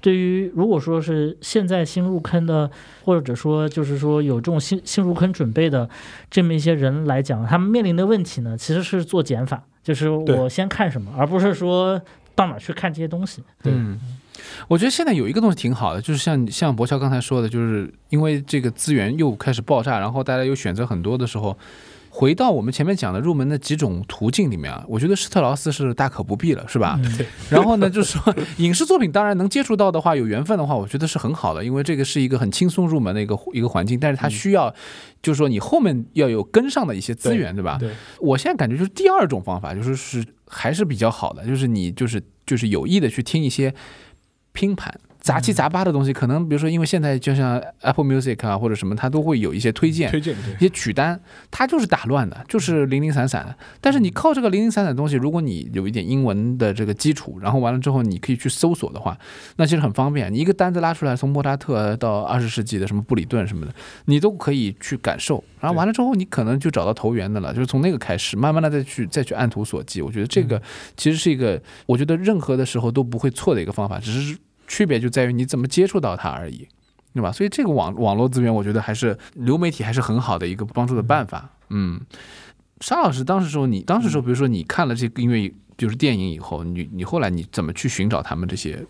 [0.00, 2.70] 对于如果说是现在新入坑的，
[3.04, 5.88] 或者说就是说有这种新新入坑准备的
[6.30, 12.00] 这么一些人来讲，他们面临的问题呢，其实是做减法，就是我先看什么，而不是说
[12.34, 13.42] 到哪儿去看这些东西。
[13.62, 13.98] 嗯，
[14.68, 21.56] 我觉得现在有一个东西挺好的，就是像像博乔刚才说的，就是因为这个资源又开始爆炸，然后大家又选择很多的时候，
[22.16, 26.96] 回到我们前面讲的入门的几种途径里面啊，我觉得施特劳斯是大可不必了，是吧？
[27.02, 34.72] 嗯 然后呢，就是说影视作品当然能接触到的话，有缘分的话，我觉得是很好的，因为这个是一个很轻松入门的一个一个环境，但是它需要，
[35.20, 37.78] 就是说你后面要有跟上的一些资源，对吧？
[37.80, 43.74] 对，我现在感觉就是第二种方法，就是是还是比较好的，就是你就是就是有意的去听一些
[44.52, 45.00] 拼盘。
[45.24, 51.18] 杂七杂八的东西，可能比如说，因为现在就像 Apple Music 啊或者什么，它都会有一些推荐，推荐一些曲单，
[51.50, 53.56] 它就是打乱的，就是零零散散的。
[53.80, 59.16] 但是你靠这个零零散散的东西，如果你有一点英文的这个基础，然后完了之后你可以去搜索的话，
[59.56, 60.30] 那其实很方便。
[60.30, 65.42] 你一个单子拉出来，从莫扎特到二十世纪的什么布里顿什么的，你都可以去感受。
[65.58, 70.02] 然后完了之后，你可能就找到投缘的了，就是从那个开始，慢慢的再去再去按图索骥。
[70.02, 70.60] 我觉得这个
[70.98, 76.68] 其实是一个，我觉得任何的时候都不会错的一个方法，只是区别就在于你怎么接触到它而已。
[77.12, 77.30] 对吧？
[77.30, 81.48] 所以这个网网络资源，我觉得还是流媒体还是很好的一个帮助的办法。
[81.68, 82.00] 嗯，
[82.80, 85.48] 沙老师当时说，你当时说，比如说你看了这个音乐，
[85.78, 88.84] 就是电影以后，你你后来你怎么去寻找他们这些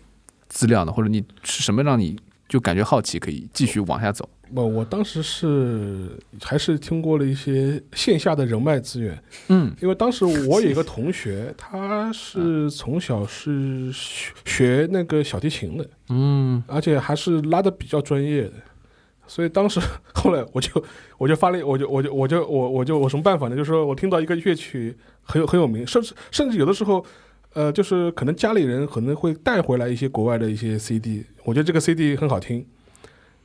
[0.49, 0.91] 资料呢？
[0.91, 2.17] 或者你是什么让你
[2.49, 4.27] 就感觉好奇，可以继续往下走？
[4.53, 9.17] 不，我当时是还是听过了一些线下的人脉资源，
[9.49, 18.53] 嗯因为当时 我有一个同学，他是从小是学学那个小提琴的，嗯而且还是拉的比较专业的，
[19.27, 19.79] 所以当时
[20.13, 20.83] 后来我就
[21.17, 23.55] 我就发了，我就我就我就我我就我什么办法呢？
[23.55, 27.03] 就是说我听到一个乐曲很有很有名，甚至甚至有的时候，
[27.53, 32.65] 呃，就是可能家里人可能会带回来一些国外的一些 CD，我觉得这个 CD 很好听。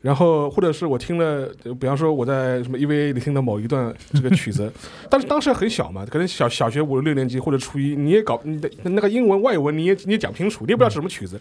[0.01, 4.73] 然后，或者是我听了，呃比方说我在什么 EVA 里听的某一段 这个曲子，
[5.11, 11.39] 但是当时很小嘛，可能小小学五六年级或者初一，你也搞你的那个英文外文你也你也讲不清楚，你也不知道是什么曲子，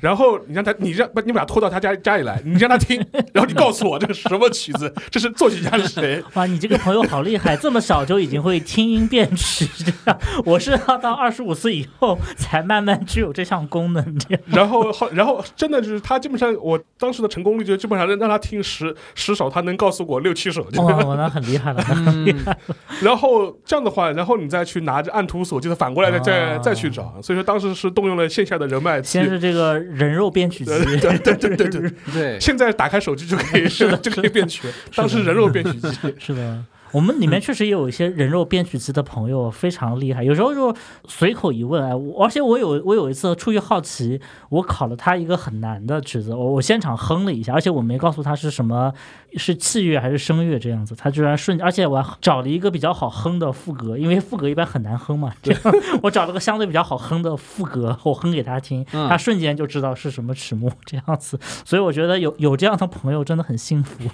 [0.00, 10.20] 然后你让他你让把你把他拖到他家家里来，你让他听， 然后你告诉我这个是什么曲子，这是作曲家是谁， 哇，你这个朋友好厉害，这么小就已经会听音辨曲，这样。
[10.44, 14.42] 我是要到二十五岁以后才慢慢具有这项功能，这样。
[14.46, 22.56] 然后后然后真的就是他基本上我当时的成功率就基本上让让他听十十首，他能告诉我六七首， 就哇，哦那很厉害了，很厉害。
[23.02, 26.58] 然后这样的话，然后你再去拿着按图索骥的反过来再再啊。
[26.58, 29.02] 再去找，所以说当时是动用了线下的人脉。
[29.02, 34.68] 先是这个人肉编曲机， 对对对对对对，现在打开手机就可以是的，就可以编曲。
[34.94, 35.88] 当时人肉编曲机，
[36.18, 40.22] 是的，我们里面确实也有一些人肉编曲机的朋友，非常厉害。
[40.22, 40.74] 有时候就
[41.08, 48.92] 随口一问，哎，我而且我有我有一次出于好奇，我考了他一个很难的曲子，我我现场哼了一下，而且我没告诉他是什么，
[49.36, 55.60] 是器乐还是声乐这样子，他居然瞬，而且我还找了一个比较好哼的副歌，因为副歌一般很难哼嘛，这样
[56.02, 64.04] 我找了个相对比较好哼的副歌，我哼给他听，嗯他瞬间就知道是什么曲目这样子，所以我觉得有有这样的朋友真的很幸福。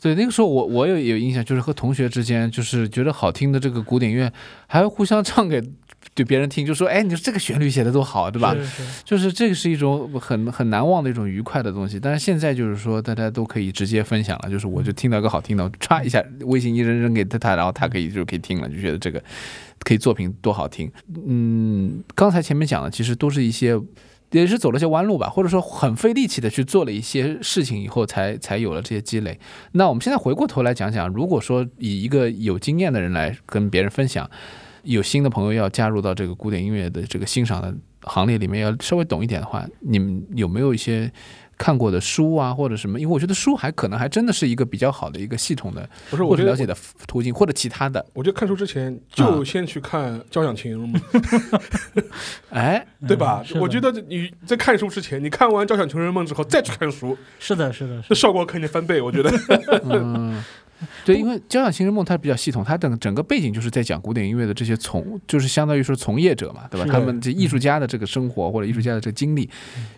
[0.00, 4.30] 对，那个时候我我有有印象，就是和同学之间，就是觉得好听的这个古典乐，
[4.66, 5.62] 还会互相唱给
[6.14, 8.54] 对别人听，就说，哎，你说这个旋律写的多好，对吧？
[8.54, 11.98] 是是就是这个是一种很很难忘的一种愉快的东西。
[11.98, 19.22] 但是现在就是说，大家都可以直接分享了，就是我就听到一个好听的，我歘一下微信一扔扔给他，他然后他可以就可以听了，就觉得这个
[19.80, 20.90] 可以作品多好听。
[21.26, 23.80] 嗯，刚才前面讲的其实都是一些。
[24.40, 29.38] 也是走了些弯路吧，或者说很费力气的去做了一些事情以后才，才有了这些积累。
[29.72, 34.28] 那我们现在回过头来讲讲，如果说以一个有经验的人来跟别人分享，
[34.82, 41.10] 有新的朋友要加入到这个古典音乐的这个欣赏的行列里面，要稍微懂一点的话，你们有没有一些
[41.58, 43.00] 看过的书啊，或者什么？
[43.00, 48.04] 因为我觉得书还可能还真的是一个比较好的一个系统的不是，我了解的途径，或者其他的。
[48.12, 51.00] 我觉得看书之前就先去看交响情人梦，
[52.50, 59.00] 哎， 对吧我觉得你在看书之前，你看完交响情人梦之后再去看书，是的，是的，是这效果肯定翻倍。
[59.00, 59.30] 我觉得，
[59.84, 60.42] 嗯，
[61.04, 66.86] 对，因为《交响情人梦》它比较系统，它整整个背景就是在讲古典音乐的这些从，就是相当于说从业者嘛，对吧？
[66.90, 69.48] 他们这艺术家的这个生活或者艺术家的这个经历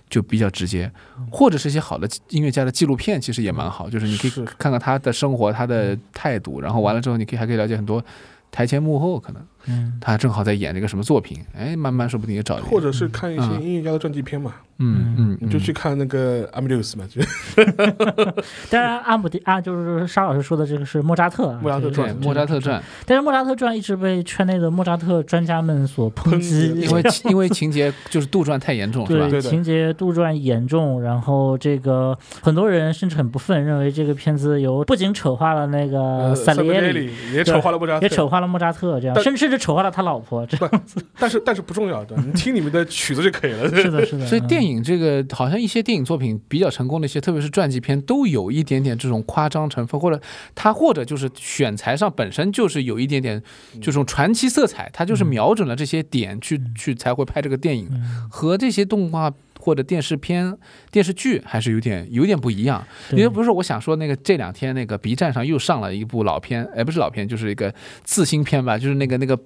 [0.08, 0.90] 就比较直接，
[1.30, 8.04] 或者是一些好的音乐家的纪录片，其实也蛮好，就是你可以看看他的生活、他的态度，然后完了之后，你可以还可以了解很多
[8.50, 13.62] 台前幕后，可能嗯，他正好在演这个什么作品，哎，慢慢说不定也找或者是看一些嗯。
[13.62, 17.20] 音乐家的传记片嘛，嗯嗯，你就嗯去看那个阿米六斯嘛，就。
[18.70, 29.28] 当然阿姆迪啊，就是沙老师说的这个是莫扎特啊，莫扎特传莫扎特传，但是莫扎特传一直被圈内的莫扎特专家们所抨抨击，因为 因为情节就是杜撰太严重，是吧？
[29.28, 43.68] 对情节杜撰严重，然后这个很多人甚至很不忿，认为这个片子有不仅丑化了那个呃萨利耶里，也丑化了莫扎特，也丑化了莫扎特，这样但甚至甚至扯化了他老婆，这样子但是但是不重要的，你听你们的曲子就可以了。
[43.74, 44.26] 是的，是的。
[44.28, 50.20] 所以电影影这个好像一些电影作品比较成功的一些，特别是传记片，都有一点点这种夸张成分，或者
[50.54, 53.42] 它或者就是选材上本身就是有一点点
[53.80, 57.88] 这种传奇色彩，它就是瞄准了这些点去去才会拍这个电影，
[58.30, 59.32] 和这些动画。
[59.58, 60.56] 或者电视片、
[60.90, 69.38] 电视剧还是有点有点不一样，因为不是我想说那个这两天那个 B 站上又上了一部老片，哎，不是老片，就是一个次新片吧，就是那个那个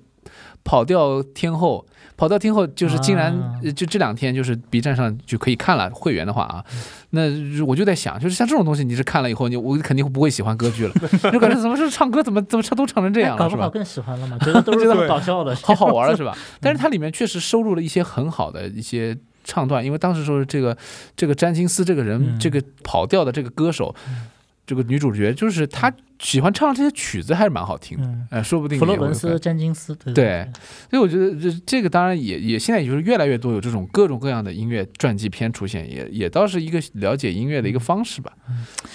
[0.65, 1.85] 跑调天后，
[2.17, 3.35] 跑调天后就是竟然、
[3.75, 6.65] 就这两天就是 B 站上就可以看了，会员的话啊，
[7.11, 7.23] 那
[7.65, 10.95] 我就在想，就是像这种东西，你是看了以后，你我肯定不会喜欢歌剧了，
[11.33, 13.69] 就感觉怎么是唱歌怎么怎么唱都唱成这样了，是吧？
[13.69, 14.39] 更喜欢了嘛？
[14.39, 16.37] 觉得都是这么搞笑的， 好好玩了 是吧？
[16.61, 20.77] 但是它里面确实收录了一些很好的一些唱段，因为当时说是这个
[21.17, 22.39] 这个詹金斯这个人，嗯。
[22.39, 23.95] 这个跑调的这个歌手，
[24.67, 28.05] 这个女主角，就是她喜欢唱这些曲子，还是蛮好听的。
[28.05, 30.49] 嗯，哎，说不定弗洛伦斯、詹金斯，对对。
[30.91, 38.33] 所以我觉得这这个当然也也现在也就是越来越多有这种各种各样的音乐传记片出现，也也倒是一个了解音乐的一个方式吧。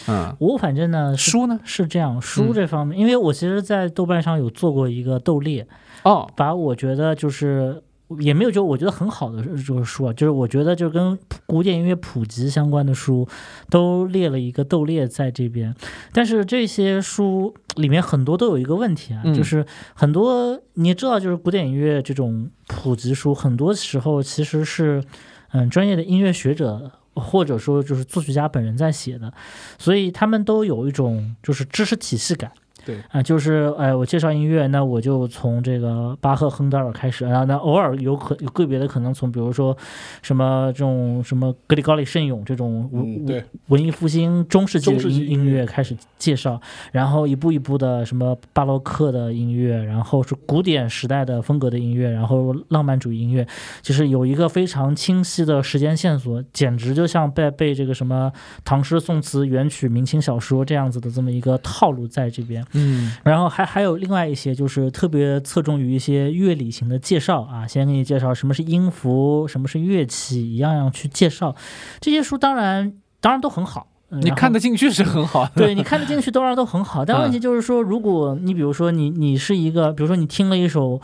[0.07, 1.59] 嗯，我反正呢书呢？
[1.63, 2.53] 是这样，书嗯。
[2.53, 5.65] 这方面，因为我其实，在豆瓣上有做过一个斗列，
[6.03, 7.81] 哦，把我觉得就是
[8.19, 13.27] 也没有就我觉得很好的就是书啊，就是我觉得就跟古典音乐普及相关的书
[13.69, 15.75] 都列了一个斗列在这边，
[16.13, 25.03] 但是这些书里面很多都有一个问题啊，嗯就是很多你也知道，就是古典音乐这种普及书，很多时候其实是
[25.51, 26.91] 嗯专业的音乐学者。
[27.19, 29.33] 或者说就是作曲家本人在写的，
[29.79, 32.51] 所以他们都有一种就是知识体系感。
[32.87, 32.95] 对。
[33.11, 39.77] 啊、就是哎，我介绍音乐，那我就从这个巴赫、亨德尔开始，然后那偶尔有可有个别的可能从比如说
[40.21, 53.45] 什么这种什么格里高利圣咏这种文、嗯，文艺复兴中世纪的音音音乐乐开始介绍，然后一步一步的什么巴洛克的音乐，然后是古典时代的风格的音乐，然后浪漫主义音乐，
[53.81, 58.31] 就是有一个非常清晰的时间线索，简直就像被被这个什么
[58.63, 62.63] 唐诗宋词元曲明清小说这样子的这么一个套路在这边。
[62.77, 71.55] 嗯然后还还有另外一些，就是特别侧重于一些乐理型的介绍啊，先给你介绍什么是音符，什么是乐器，一样样去介绍。
[71.99, 75.51] 这些书当然当然都很好，嗯你看得进去是很好的。
[75.55, 77.03] 对你看得进去，当然都很好。
[77.03, 81.01] 但嗯问题就是说，如果你比如说你你是一个，比如说你听了一首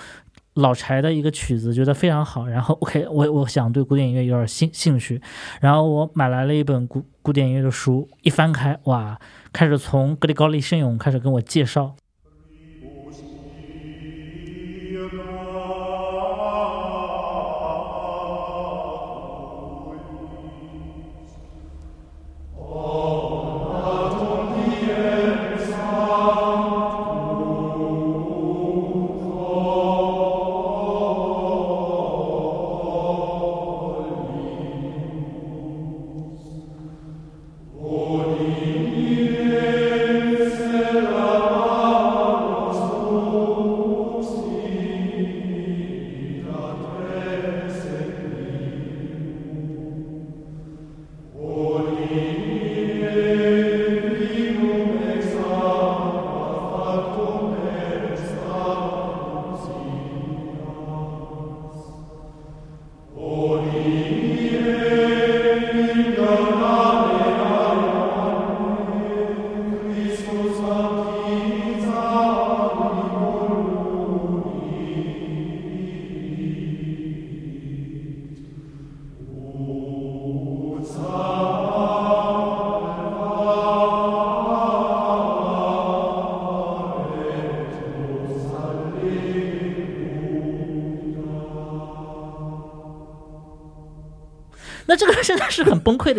[0.56, 5.22] 老柴的一个曲子，觉得非常好，然后 OK，我我想对古典音乐有点兴兴趣，
[5.62, 9.20] 然后我买来了一本古古典音乐的书，一翻开，哇，
[9.52, 11.96] 开始从格里高利圣咏开始跟我介绍。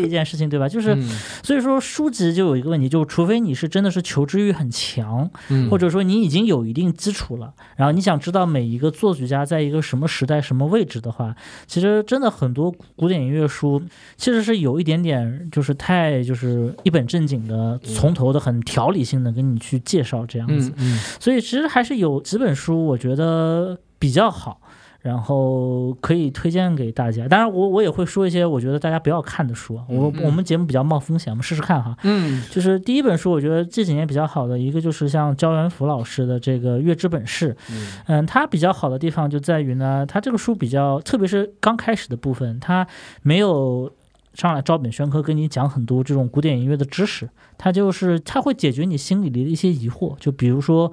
[0.04, 0.68] 一件事情，对吧？
[0.68, 1.08] 就是，嗯
[1.42, 11.34] 所以说书籍就有一个问题，就除非你是真的是求知欲很强，嗯或者说你已经有一定基础了，然后你想知道每一个作曲家在一个什么时代、什么位置的话，
[11.66, 13.82] 其实真的很多古典音乐书
[14.16, 20.72] 其实是有一点点就是太就是一本正经的，从头的很条理性的跟你去介绍这样子。
[21.20, 24.60] 所以其实还是有几本书，我觉得比较好，
[25.04, 27.28] 然后可以推荐给大家。
[27.28, 29.84] 当然我，我也会说一些我觉得大家不要看的书啊。
[29.86, 31.94] 我嗯我们节目比较冒风险，我们试试看哈。
[32.04, 42.86] 嗯就是第一本书，我觉得这几年比较好的一个就是像焦元福老师的这个《月之本事》，嗯嗯，它比较好的地方就在于呢，它这个书比较，特别是刚开始的部分，它
[43.20, 43.92] 没有
[44.32, 47.28] 上来照本宣科跟你讲很多这种古典音乐的知识，
[47.58, 50.90] 它就是它会解决你心里的一些疑惑，就比如说。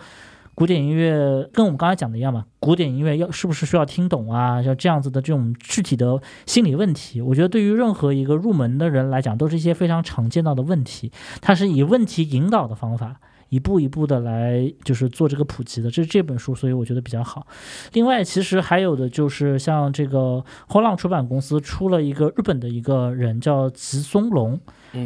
[0.54, 4.62] 古典音乐跟我们刚才讲的一样嘛，古典音乐要是不是需要听懂啊？
[4.62, 11.12] 像这样子的这种具体的心理问题，我觉得对于任何一个入门的人来讲，都是一些非常常见到的问题。
[11.42, 17.48] 它是以问题引导的方法，一步一步的来就是做这个普及的，这是这本书，所以我觉得比较好。
[17.94, 24.60] 另外，其实还有的就是像这个后浪出版公司出了一个日本的一个人叫吉松隆，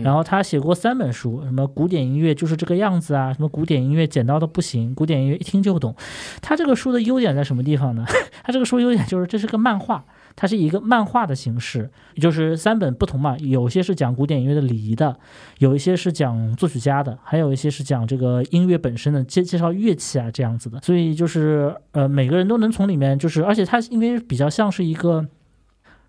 [0.04, 5.96] 然后他写过三本书，什么古典音乐就是这个样子啊，什么古典音乐简到的不行，古典音乐一听就懂。
[6.42, 8.06] 他这个书的优点在什么地方呢？
[8.44, 10.04] 他这个书优点就是这是个漫画。
[10.38, 15.18] 它是一个漫画的形式，就是三本不同嘛，有些是讲古典音乐的礼仪的，
[15.60, 20.82] 有一些是讲作曲家的，还有一些是讲这个音乐本身的介介绍乐器啊这样子的。
[20.82, 25.26] 所以就是呃每个人都能从里面就是，而且它因为比较像是一个。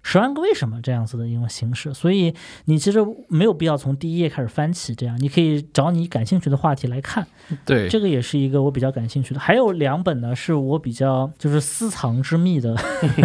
[0.09, 2.33] 十万个为什么这样子的一种形式，所以
[2.67, 7.27] 你其实没有必要从第一页开始翻起，这样你可以找你感兴趣的话题来看。
[7.65, 9.41] 对，这个也是一个我比较感兴趣的。
[9.41, 12.77] 还有两本呢，是我比较就是私藏之秘的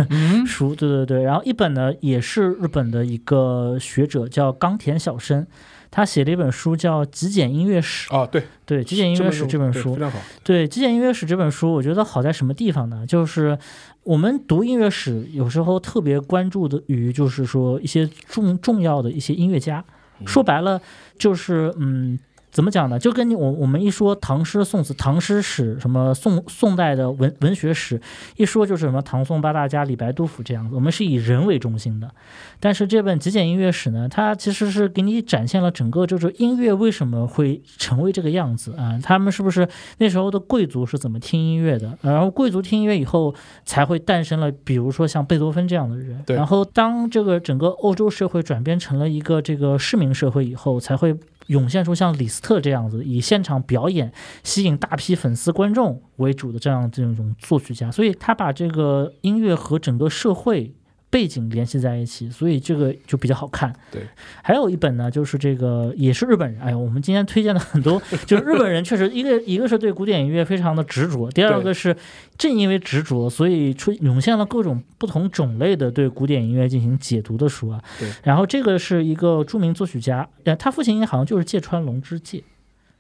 [0.10, 1.22] 嗯 书，对对对。
[1.22, 5.46] 然后一本呢，也是日本的一个学者叫冈田小生，
[5.92, 8.10] 他写了一本书叫《极简音乐史》。
[8.18, 10.20] 啊，对，对，《极简音乐史》这本书对非，常好。
[10.44, 13.06] 对《极简音乐史》这本书，我觉得好在什么地方呢？
[13.06, 13.56] 就是
[14.04, 19.84] 我们读音乐史，有时候特别关注的于，就是说一些重重要的一些音乐家。
[20.26, 20.82] 说白了，
[21.20, 22.18] 就是嗯。
[22.52, 23.00] 怎么讲呢？
[23.00, 28.00] 就跟你我我们一说唐诗宋词、唐诗史，什么宋宋代的文文学史，
[28.36, 30.76] 一说就是什么唐宋八大家、李白、杜甫这样子。
[30.76, 32.12] 我们是以人为中心的，
[32.60, 39.00] 但是这本极简音乐史呢，它其实是给你展现了整个就是音乐为什么会成为这个样子啊？
[39.02, 39.68] 他们是不是
[40.00, 41.98] 那时候的贵族是怎么听音乐的？
[42.02, 43.34] 然后贵族听音乐以后，
[43.64, 46.22] 才会诞生了，比如说像贝多芬这样的人。
[46.28, 51.16] 然后当这个整个欧洲社会转变成了一个这个市民社会以后，才会
[51.52, 60.74] 涌现出像李斯特这样子以现场表演吸引大批粉丝观众为主的这样这种作曲家，所以他把这个音乐和整个社会
[61.12, 63.72] 背景联系在一起，所以这个就比较好看。
[63.92, 64.02] 对，
[64.42, 66.62] 还有一本呢，就是这个也是日本人。
[66.62, 71.94] 哎呀，我们今天推荐的很多，就是日本人确实一个一个是对古典音乐非常的执着，第二个是
[72.38, 77.84] 正因为执着，所以出涌现了各种不同种类的对古典音乐进行解读的书啊。
[78.00, 82.42] 对，然后这个是一个著名作曲家，呃，他父亲好像就是芥川龙之介，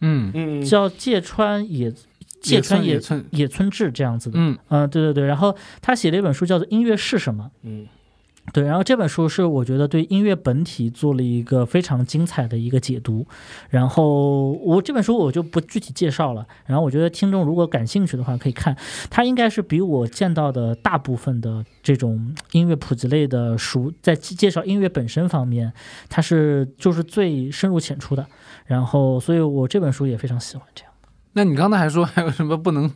[0.02, 1.90] 嗯嗯，叫芥川野
[2.42, 4.38] 芥川野野村，野村志这样子的。
[4.38, 7.46] 嗯嗯，对对对，然后他写了一本书叫做《音乐是什么》。
[7.64, 7.88] 嗯
[8.54, 13.26] 对，然后这本书是我觉得对音乐本体做了一个非常精彩的一个解读，
[13.70, 18.76] 然后我这本书我就不具体介绍了，然后我觉得听众如果感兴趣的话可以看，
[19.10, 25.72] 它应该是比我见到的大部分的这种音乐普及类的书，在介绍音乐本身方面，
[26.10, 28.28] 它是就是最深入浅出的，
[28.66, 30.91] 然后所以我这本书也非常喜欢这样。
[31.34, 32.92] 那你刚才还说 还有什么不能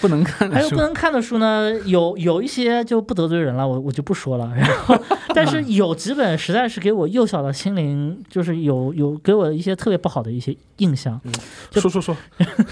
[0.00, 0.76] 不能看的书还有不？
[0.76, 4.52] 能看的书呢，有有一些就不得罪人了，我我就不说了。
[4.56, 4.96] 然后，
[5.34, 11.20] 但是有几本实在是给我幼小的心灵，就是有有给我一些特别不好的一些印象。
[11.70, 12.16] 就说说说，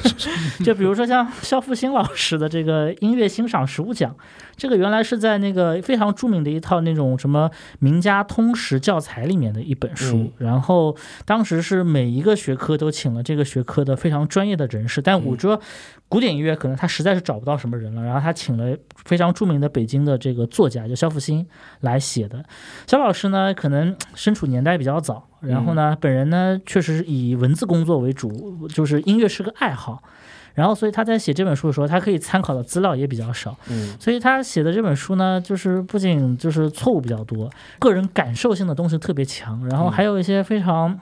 [0.65, 4.15] 就比如说像肖复兴老师的这个音乐欣赏实务奖，
[4.57, 15.61] 这个原来是在那个非常著名的一套那种什么名家通识教材里面的一本书，嗯然后当时是每一个学科都请了这个学科的非常专业的人士，但我觉得
[16.09, 21.47] 古典音乐可能他实在是找不到什么人了，然后他请了非常著名的北京的这个作家，就肖复兴
[21.81, 22.45] 来写的。
[22.87, 30.03] 肖老师呢，可能身处年代比较早，然后呢，本人呢确实是以文字工作为主，就是音乐是个爱好。
[30.55, 37.51] 然后，所以他在写这本书的时候，他可以参考的资料也比较少，嗯所以他写的这本书呢，就是不仅就是错误比较多，
[37.81, 40.97] 个人感受性的东西特别强，然后还有一些非常，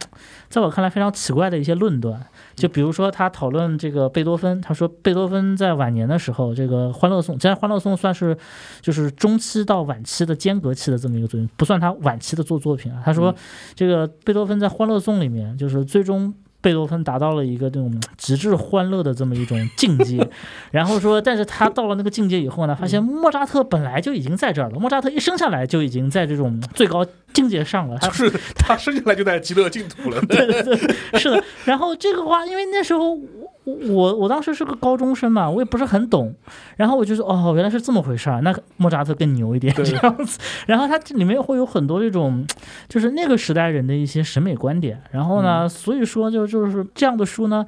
[0.48, 2.18] 在我看来非常奇怪的一些论断。
[2.55, 8.36] 就比如说他讨论这个贝多芬，他说贝多芬在晚年的时候，这个《欢乐颂》，其实《欢乐颂》算是
[8.80, 13.03] 就是中期到晚期的间隔期的这么一个作品，不算他晚期的做作品啊。
[13.05, 13.34] 他说
[13.74, 16.34] 这个贝多芬在《欢乐颂》里面，就是最终。
[16.63, 20.27] 贝多芬达到了一个这种极致欢乐的这么一种境界，
[20.71, 27.05] 然后说，但是他到了那个境界以后呢，发现莫扎特本来就已经在这儿了，莫扎特一生下来就已经在这种最高
[27.35, 30.21] 境界上了，他就是他生下来就在极乐净土了。
[30.31, 31.43] 对对对，是的。
[31.65, 33.19] 然后这个话，因为那时候
[33.65, 36.35] 我我我当时是个高中生嘛，我也不是很懂。
[36.77, 38.41] 然后我就说，哦，原来是这么回事儿。
[38.43, 40.39] 那莫扎特更牛一点对 这样子。
[40.67, 42.47] 然后它这里面会有很多这种，
[42.89, 45.01] 就是那个时代人的一些审美观点。
[45.11, 47.65] 然后呢，所以说就就是这样的书呢，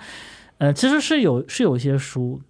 [0.58, 2.40] 呃，其实是有是有一些书。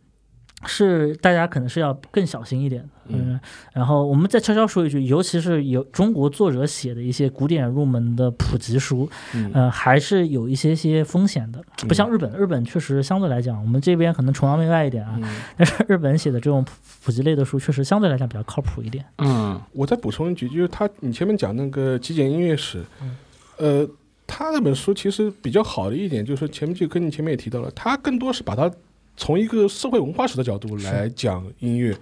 [0.68, 3.38] 是大家可能是要更小心一点的，嗯，
[3.72, 9.50] 然后我们再悄悄说一句，尤其是有中国作者写的一些古典入门的普及书，嗯。
[9.54, 15.40] 呃，还是有一些些风险的，不像日本，日本确实相对来讲，我们这边可能崇洋媚外一点啊，嗯。
[15.56, 16.72] 但是日本写的这种普
[17.04, 19.04] 普及类的书，确实相对来讲比较靠谱一点。
[19.18, 19.60] 嗯。
[19.72, 22.82] 我再补充一句，就是他你前面讲那个极简音乐史，
[23.58, 23.86] 呃，
[24.26, 28.70] 他那本书其实比较好的一点就是前面就跟你前面也提到了，他更多是把它
[29.16, 31.96] 从一个社会文化史的角度来讲音乐。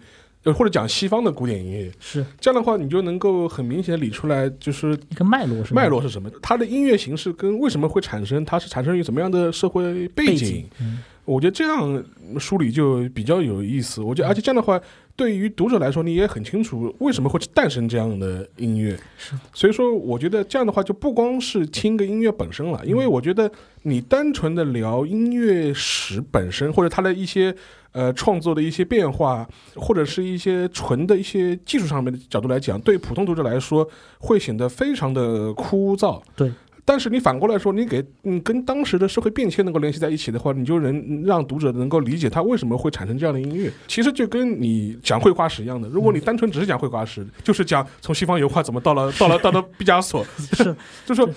[0.45, 2.27] 呃，或者讲西方的古典音乐，是。
[2.41, 10.35] 这样的话，你就能够很明显理出来，就是一个脉络是脉络是什么，它的音乐形式跟为什么会产生，它是产生于什么样的社会背景？
[10.35, 10.99] 背景，，嗯。
[11.25, 12.05] 我觉得这样
[12.41, 14.01] 梳理就比较有意思。
[14.01, 14.81] 我觉得，而且这样的话，
[15.15, 18.99] 对于读者来说，你也很清楚为什么会诞生这样的音乐。
[19.17, 23.51] 是，所以说，我觉得这样的话，就不光是听个音乐本身了，因为我觉得
[23.83, 27.55] 你单纯的聊音乐史本身，或者它的一些
[27.93, 33.89] 呃创作的一些变化，或者是一些纯的一些技术上面的角度来讲，对普通读者来说
[34.19, 36.21] 会显得非常的枯燥。
[36.35, 36.51] 对。
[36.85, 43.73] 但是你反过来说，你给你跟当时的社会变迁能够联系在一起的话，你就能让读者能够理解他为什么会产生这样的音乐。
[43.87, 50.25] 其实就跟你讲绘画史一样的，如果你单纯只是讲绘画史，就是讲从西方油画怎么到了到了到了毕加索，
[50.55, 50.75] 是
[51.07, 51.29] 就说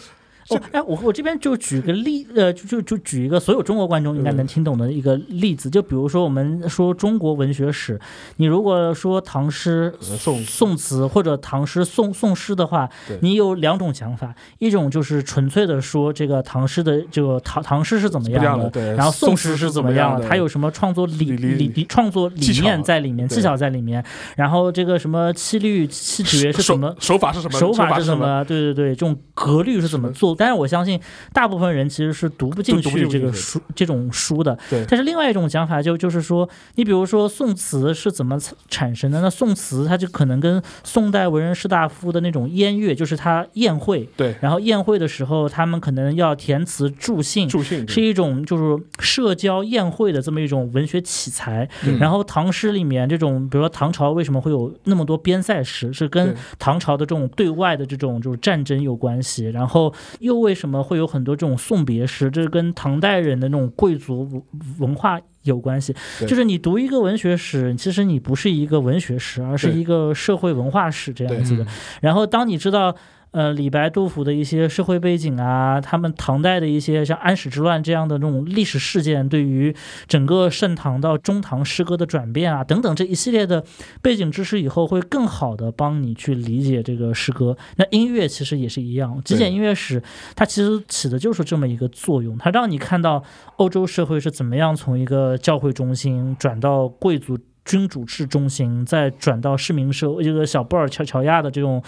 [0.50, 8.00] 哦，哎，我我这边就举个例，呃，就就就举一个所有中国观众应该能听懂的一个例子，就比如说我们说中国文学史，
[8.38, 12.88] 你如果说唐诗、呃宋宋词或者唐诗、宋宋诗的话，
[13.22, 24.04] 你有两种想法，一种就是纯粹的说这个唐诗的这个唐唐诗是怎么样样的，对然后宋宋诗是怎怎么样的它有什么创作理理创作理念在里面，对技巧在里面，
[24.36, 27.60] 然后这个什么七律七绝是手怎么手法是什么？
[27.60, 28.16] 手法是什？
[28.16, 28.44] 么？
[28.46, 30.35] 对对对，这种格律是怎么做？
[30.36, 31.00] 但是我相信
[31.34, 34.58] 大部分人其实是读不进去这个书这种书的。
[34.70, 38.38] 对但是另外一种讲法就就是说，你比如说宋词是怎么
[38.70, 39.22] 产生的？
[39.22, 47.48] 那宋词它就可能跟宋代文人士大夫的那种宴乐，就是他宴会，对，然后宴会的时候他们可能要填词助兴。
[47.48, 59.94] 助兴是一种就是社交宴会的这么一种文学奇才，嗯然后唐诗里面这种，比如说唐朝为什么会有那么多边塞诗，是跟唐朝的这种对外的这种就是战争有关系，然后
[60.26, 64.44] 又为什么会有很多这种送别诗，这是跟唐代人的那种贵族文
[64.80, 65.96] 文化有关系。
[66.28, 71.68] 就是你读一个文学史，其实你不是一个文学史，而是一个社会文化史这样子的嗯。
[72.02, 72.96] 然后当你知道。
[73.36, 79.76] 呃李白、杜甫的一些社会背景啊，他们唐代的一些像安史之乱这样的这种历史事件，对于
[80.08, 83.62] 整个盛唐到中唐诗歌的转变啊等等这一系列的
[84.02, 87.58] 背景知识，以后会更好的帮你去理解这个诗歌。
[87.76, 90.02] 那音乐其实也是一样，极简音乐史
[90.34, 93.22] 它其实起的就是这么一个作用，它让你看到
[93.58, 97.38] 欧洲社会是怎么样从一个教会中心转到贵族。
[97.66, 101.82] 君主制中心，再转到市民社这个小布尔乔乔亚的这种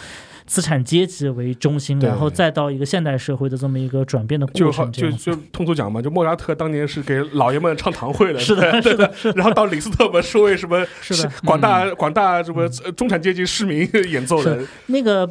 [0.47, 15.29] 资产阶级为中心，然后再到一个现代社会的这么一个转变的过程，这就就通俗讲嘛，就莫扎特当年是给老爷们唱堂会的， 是的，是的，然后到李斯特嘛是为什么 是的广大广大什么呃中产阶级市民 演奏的，那个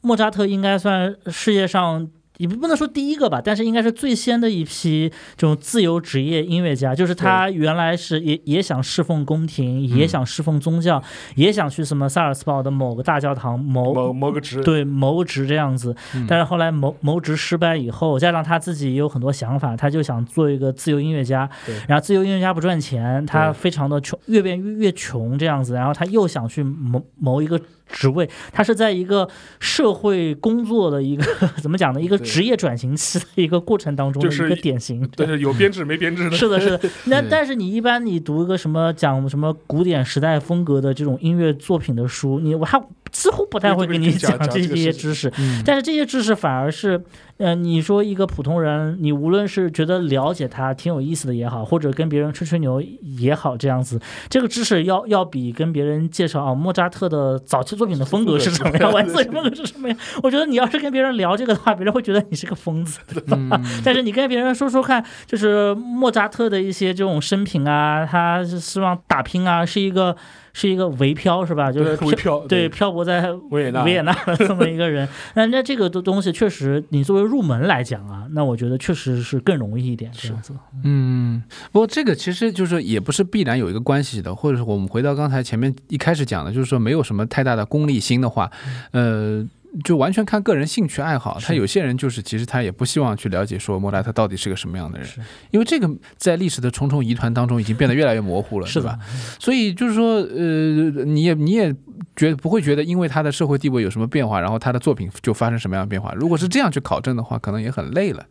[0.00, 2.08] 莫扎特应该算世界上。
[2.38, 6.94] 也不能说第一个吧，但是应该是最先的一批这种自由职业音乐家。
[6.94, 11.02] 就是他原来是也也想侍奉宫廷，也想侍奉宗教，
[11.36, 15.94] 也想去什么萨尔斯堡的某个大教堂谋谋谋个职，对谋职这样子。
[16.14, 21.48] 嗯但是后来谋谋职失败以后，加上他自己也有很多想法，他就想做一个自由音乐家。
[21.86, 25.74] 然后自由音乐家不赚钱，他非常的穷，越变越越穷这样子。
[25.74, 29.28] 然后他又想去谋谋一个职位，他是在一个
[29.60, 31.24] 社会工作的一个
[31.62, 32.00] 怎么讲呢？
[32.00, 35.08] 一个对职业转型期的一个过程当中的就是一个典型。
[35.16, 36.80] 但是有编制没编制的，是的，是的。
[37.06, 42.82] 那但是你一般你读一个什么讲什么古典时代风格的这种音乐作品的书，你我还
[43.14, 45.32] 几乎不太会跟你讲这些知识。
[45.64, 47.00] 但是这些知识反而是，
[47.38, 62.98] 呃，你说一个普通人，你无论是觉得了解他挺有意思的也好，或者跟别人吹吹牛也好，这样子，这个知识要要比跟别人介绍啊莫扎特的早期作品的风格是什么样，晚自风格是什么样，我觉得你要是跟别人聊这个的话，别人会觉得你是个疯子。
[63.28, 63.48] 嗯
[63.84, 70.16] 但是你跟别人说说看，就是莫扎特的一些这种生平啊，他是希望打拼啊，是一个
[70.54, 71.70] 是一个维漂是吧？
[71.70, 75.06] 就是对漂对漂泊在维也纳维也纳的 这么一个人。
[75.34, 80.54] 那那这个东东西确实，你作为入门来讲啊，那我觉得确实是更容易一点这样子。
[80.82, 88.50] 嗯，不过这个其实就是也不是必然有一个关系的，或者是我们回到刚才前面一开始讲的，就是说没有什么太大的功利心的话，
[88.92, 89.46] 呃。
[89.82, 95.08] 就完全看个人兴趣爱好，他有些人就是其实他也不希望去了解说莫扎特到底是个什么样的人，
[95.50, 98.98] 因为这个在历史的重重疑团当中已经变得越来越模糊了，是吧？
[99.40, 101.74] 所以就是说，呃，你也你也
[102.14, 106.12] 觉得不会觉得因为他的社会地位有什么变化，然后他的作品就发生什么样的变化。
[106.14, 108.24] 如果是这样去考证的话，可能也很累了。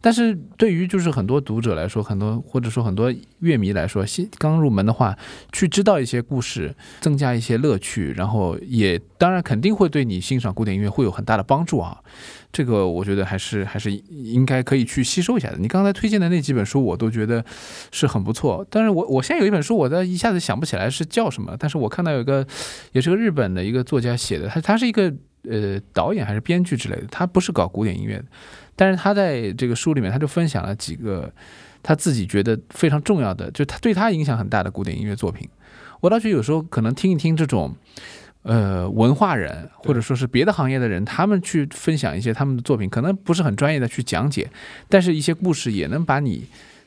[0.00, 5.16] 但是对于就是很多读者来说，很多或者说很多乐迷来说，新刚入门的话，
[5.52, 11.98] 去知道一些故事，增加一些乐趣，然后也当然肯定会对你欣赏古典音乐会有很大的帮助啊。
[12.52, 15.56] 这个我觉得还是还是应该可以去吸收一下的。
[15.58, 17.44] 你刚才推荐的那几本书，我都觉得
[17.90, 18.64] 是很不错。
[18.70, 22.46] 但是我我现在有一本书，我在一下子想不起来是叫什么，但是我看到有一个
[22.92, 25.12] 也是个日本的一个作家写的，他他是一个
[25.48, 28.24] 呃导演还是编剧之类的，他不是搞古典音乐的，
[28.76, 31.28] 但是他在这个书里面他就分享了几个
[31.82, 35.48] 他自己觉得非常重要的，就他对他影响很大的古典音乐作品。
[36.02, 37.74] 我倒觉得有时候可能听一听这种。
[38.44, 44.48] 呃，文化人或者说是别的行业的人，他们去分享一些他们的作品，可能不是很专业的去讲解，
[44.88, 46.44] 但是一些故事也能把你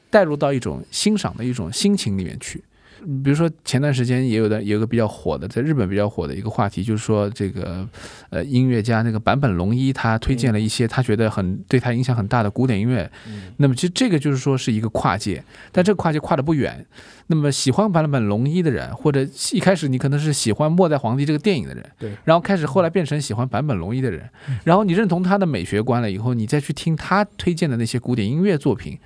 [0.10, 2.64] 带入到一种欣赏的一种心情里面去。
[3.05, 7.87] 嗯比如说前段时间也有的有一个比较火的，在日本比较火的一个话题，就是说这个
[8.29, 13.09] 呃音乐家那个坂本龙一，他推荐了一些他觉得很对他影响很大的古典音乐。
[13.57, 16.85] 那么其实这个就是说是一个跨界，但这个跨界跨的不远。
[17.29, 24.29] 那么喜欢坂本龙一的人，或者一开始你可能是喜欢《末代皇帝》这个电影的人，对，然后开始后来变成喜欢坂本龙一的人，
[24.63, 28.97] 然后你认同他的美学观了以后，你再去听他推荐的那些古典音乐作品，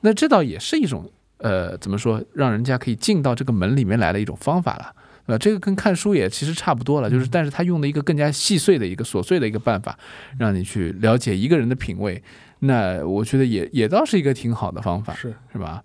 [0.00, 4.94] 那这倒也是一种呃怎么说，让人家可以进到这个门里面来的一种方法了。
[5.26, 9.98] 呃，这个跟看书也其实差不多了，就是但是他用的一个更加细碎的一个琐碎的一个办法，
[10.38, 12.22] 让你去了解一个人的品味。
[12.60, 15.82] 那我觉得也也倒是一个挺好的方法，是是吧？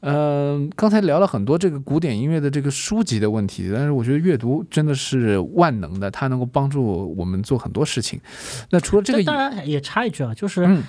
[0.00, 8.20] 嗯、刚才聊了很多这个古典音乐的这个书籍的问题，但是我觉得阅读真的是万能的，它能够帮助我们做很多事情。
[8.70, 10.82] 那除了这个当然也插一句啊，就是嗯，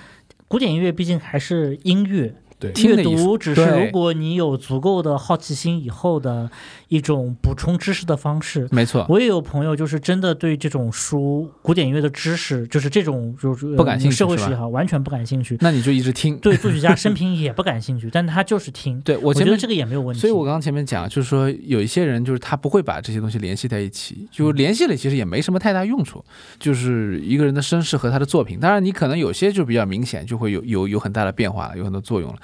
[0.47, 6.49] 古典音乐毕竟还是音乐，对阅读只是如果你有足够的好奇心以后的
[6.87, 8.67] 一种补充知识的方式。
[8.71, 15.57] 没错，我也有朋友，就是真的对这种书、古典音乐的知识，就是这种就是不感兴趣社会史也好，完全不感兴趣。
[15.61, 16.37] 那你就一直听。
[16.39, 18.99] 对作曲家 生平也不感兴趣，但他就是听。
[19.01, 20.19] 对我我觉得这个也没有问题。
[20.19, 26.23] 所以我刚刚前面讲，就是说有一些人就是他不会把这些东西联系在一起，就联系了其实也没什么太大用处，
[26.57, 28.59] 就是一个人的身世和他的作品。
[28.59, 32.37] 当然你可能有些就比较明显，就会有有有很大的变化了，有很多作用了。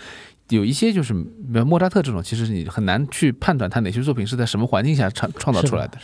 [0.50, 5.98] 有一些就是，比如莫扎特这种，其实你很难去判断他哪些作品是在什么环境下创创造出来的。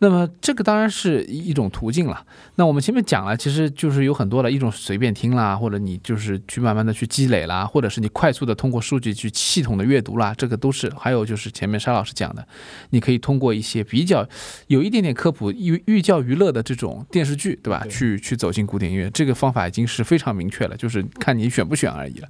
[0.00, 2.24] 那么这个当然是一种途径了。
[2.54, 10.92] 那我们前面讲了，其实就是有很多的一种随便听啦，或者你就是去慢慢的去积累啦，或者是你快速的通过数据去系统的阅读啦，这个都是。
[10.96, 12.46] 还有就是前面沙老师讲的，
[12.90, 14.26] 你可以通过一些比较
[14.68, 17.80] 有一点点科普、寓寓教于乐的这种电视剧，对吧？
[17.82, 22.28] 对去去走进古典音乐，这个方法已经是非常明确了，就是看你选不选而已了。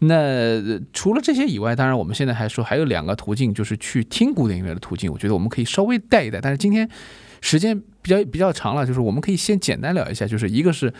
[0.00, 5.10] 那呃除了这些以外，当然我们现在还说还有两个途径，就是去听古典音乐的途径。
[5.10, 6.88] 我觉得我们可以稍微带一带，但是今天
[7.40, 10.92] 时间比较比较长了，就是我们可以先简单聊一下，就是一个是。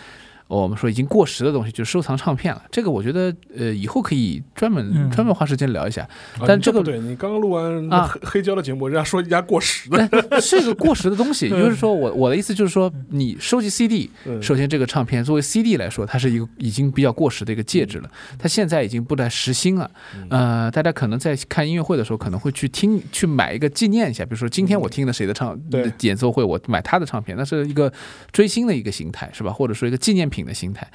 [0.63, 2.63] 我们说已经过时的东西，就是收藏唱片了。
[2.71, 6.03] 这个我觉得，呃，以后可以专门、嗯专门花时间聊一下。
[6.39, 19.91] 啊但这个对，你刚刚录完啊黑黑胶的节目，人家说人家过时的，但是个过时的东西，也就是说，我我的意思就是说，你收集 CD，嗯首先这个唱片作为 CD 来说，它是一个已经比较过时的一个介质了，它现在已经不再时兴了。
[20.29, 27.93] 呃，大家可能在看音乐会的时候，可能会去听去买一个纪念一下，比如说今天我听了谁的唱对演奏会，我买他的唱片，那是一个
[28.33, 29.53] 追星的一个形态，是吧？
[29.53, 30.91] 或者说一个纪念品的心态。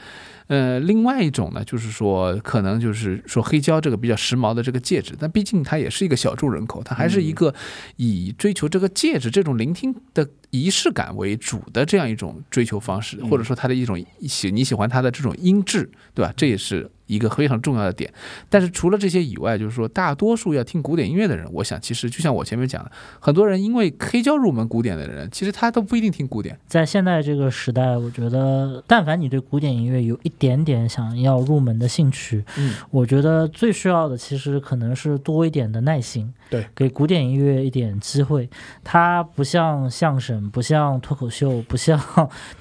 [0.47, 7.53] 呃，另外一种呢，就是说，可能就是说黑胶这个比较时髦的这个戒指，但毕竟它也是一个小众人口，它还是一个
[7.97, 16.33] 以追求这个戒指这种聆听的仪式感为主的这样一种追求方式，或者说它的一种喜你喜欢它的这种音质，对吧？
[16.35, 18.13] 这也是一个非常重要的点。
[18.47, 26.57] 但是除了这些以外，就是说大多数要听古典音乐的人，我想其实就像我前面讲的，很多人因为黑胶入门古典的人，其实他都不一定听古典。
[26.67, 38.47] 在现在这个时代，我觉得，但凡你对古典音乐有一点点想要入门的兴趣，嗯，我觉得最需要的其实可能是多一点的耐心，对，给古典音乐一点机会。
[38.83, 41.99] 它不像相声，不像脱口秀，不像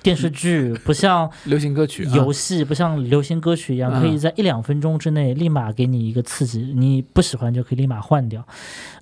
[0.03, 8.47] 电视剧， 不像流行歌曲、啊、游戏，不像流行歌曲一样，嗯可以在一两分钟之内立马给你一个刺激，你不喜欢就可以立马换掉。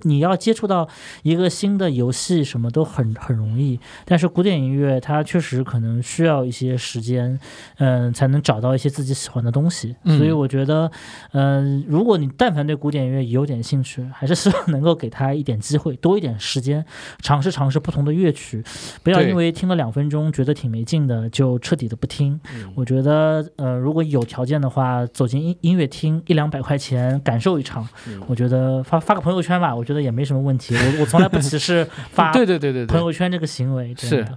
[0.01, 0.89] 你要接触到
[1.21, 7.39] 一个新的游戏，什么都很很容易，但是古典音乐它确实可能需要一些时间，
[7.77, 9.95] 嗯、才能找到一些自己喜欢的东西。
[10.05, 10.91] 嗯所以我觉得，
[11.33, 16.83] 嗯、如果你但凡对古典音乐有点兴趣，还是希望能够给他一点机会，多一点时间，
[17.19, 18.63] 尝试尝试不同的乐曲，
[19.03, 22.39] 不要因为听了两分钟觉得挺没劲的，就彻底的不听。
[22.55, 30.75] 嗯我觉得，呃，如果有条件的话，走进音音乐厅，一两百块钱感受一场，嗯我觉得发发个朋友圈吧，我觉得也没什么问题。
[30.75, 34.27] 我我从来不歧视 发对对对对对，朋友圈这个行为，真是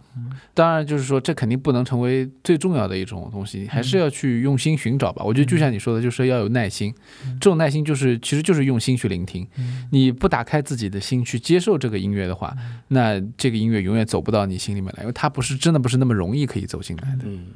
[0.54, 5.22] 当然就是说这肯定不能成为最重要的一种东西，还是嗯要去用心寻找吧。
[5.24, 6.92] 我觉得就像你说的，就是要有耐心，
[7.40, 9.46] 这种耐心就是其实就是用心去聆听。
[9.58, 12.54] 嗯你不打开自己的心去接受这个音乐的话，
[12.88, 17.24] 那这个音乐永远走不到你心里面来，因为它不是真的不是那么容易可以走进来的。
[17.24, 17.46] 嗯，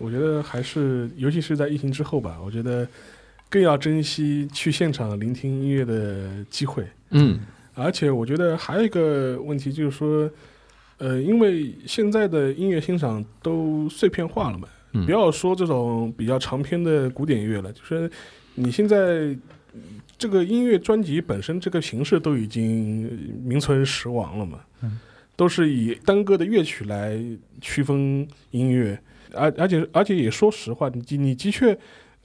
[0.00, 2.88] 我觉得还是，尤其是在疫情之后吧，我觉得
[3.48, 6.84] 更要珍惜去现场聆听音乐的机会。
[7.10, 7.38] 嗯。
[7.74, 10.28] 而且我觉得还有一个问题就是说，
[10.98, 15.04] 呃，因为现在的音乐欣赏都碎片化了嘛，嗯。
[15.04, 18.10] 不要说这种比较长篇的古典乐了，就是
[18.54, 19.36] 你现在
[20.18, 23.08] 这个音乐专辑本身这个形式都已经
[23.44, 24.98] 名存实亡了嘛，嗯。
[25.36, 27.18] 都是以单个的乐曲来
[27.62, 29.00] 区分音乐，
[29.34, 31.76] 而而且而且也说实话，你你的确。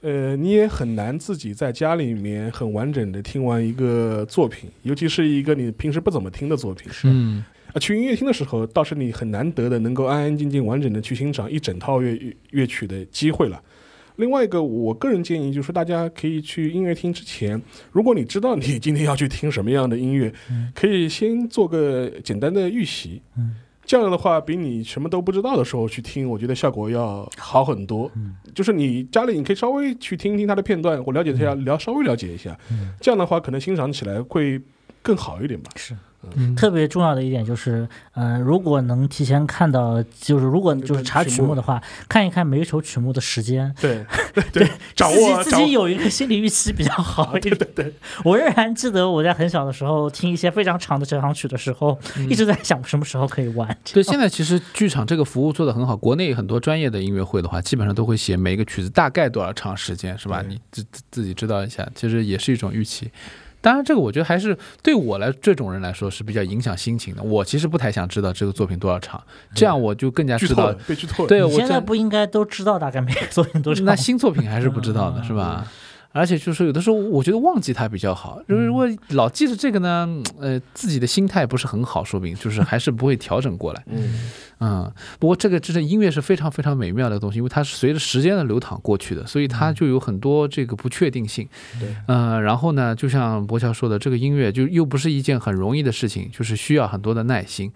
[0.02, 6.92] 呃，你也很难自己在家里面很完整的听完一个作品，尤其是一个你平时不怎么听的作品。
[6.92, 7.08] 是
[7.72, 13.60] 啊，去音乐厅的时候，倒是你很难得的能够安安静静、完整的去欣赏一整套乐乐乐曲的机会了。
[14.16, 23.22] 另外一个，我个人建议就是大家可以去音乐厅之前，如果你知道你今天要去听什么样的音乐，嗯可以先做个简单的预习。
[23.38, 23.56] 嗯
[23.86, 28.10] 这样的话，比你什么都不知道的时候去听，我觉得效果要好很多。
[28.16, 32.58] 嗯就是你家里你可以稍微去听听它的片段，或了解一下，了稍微了解一下。
[32.70, 34.60] 嗯这样的话，可能欣赏起来会
[35.02, 35.70] 更好一点吧。
[35.76, 35.96] 是。
[36.34, 44.04] 嗯特别重要的一点就是，呃，如果能提前看到，就是如果就是查曲目的话，看一看每一首曲目的时间，对
[44.34, 47.56] 对 对，掌自己握自己有一个心理预期比较好 一点。
[47.56, 47.92] 对对，
[48.24, 53.76] 我仍然记得我在很小的时候听一些非常长的交响曲的时候，嗯一直在想什么时候可以完。
[53.92, 55.96] 对，现在其实剧场这个服务做得很好。
[55.96, 60.42] 国内很多专业的音乐会的话，基本上都会写每一个曲子大概多少长时间，是吧？
[60.46, 63.10] 你自自自己知道一下，其实也是一种预期。
[63.66, 67.22] 当然，这个我觉得还是对我来这种人来说是比较影响心情的。
[67.24, 69.20] 我其实不太想知道这个作品多少长，
[69.56, 71.28] 这样我就更加知道剧透， 被剧透了。
[71.28, 73.84] 对我你现在不应该都知道大概每个作品多长？
[73.84, 75.66] 那新作品还是不知道的，嗯是吧？
[76.12, 78.40] 而且就是有的时候，我觉得忘记它比较好。
[78.48, 80.08] 就是如果老记着这个呢，
[80.40, 83.82] 呃，自己的心态不是很好，说不定就是还是不会调整过来。
[83.86, 91.46] 嗯，嗯，不过这个就是音乐是非常非常美妙的东西，因为它是随着时间的流淌过去的，所以它就有很多这个不确定性。
[91.78, 97.70] 对，呃，然后呢，就像博乔说的，这个音乐就又不是一件很容易的事情，就是需要很多的耐心。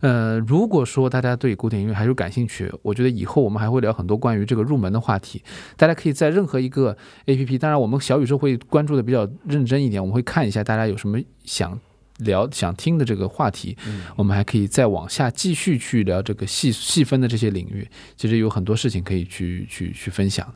[0.00, 5.42] 呃，如果说大家对古典音乐还是感兴趣，我觉得以后我们还会聊很多关于这个入门的话题。
[5.76, 11.78] 大家可以在任何一个 A P P，当然我们小宇宙会关注的比较认真一点，我们会看一下大家有什么想
[12.18, 13.76] 聊、想听的这个话题，
[14.16, 17.88] 我们还可以再往下继续去聊这个细细分的这些领域。
[18.16, 20.54] 其实有很多事情可以去去去分享。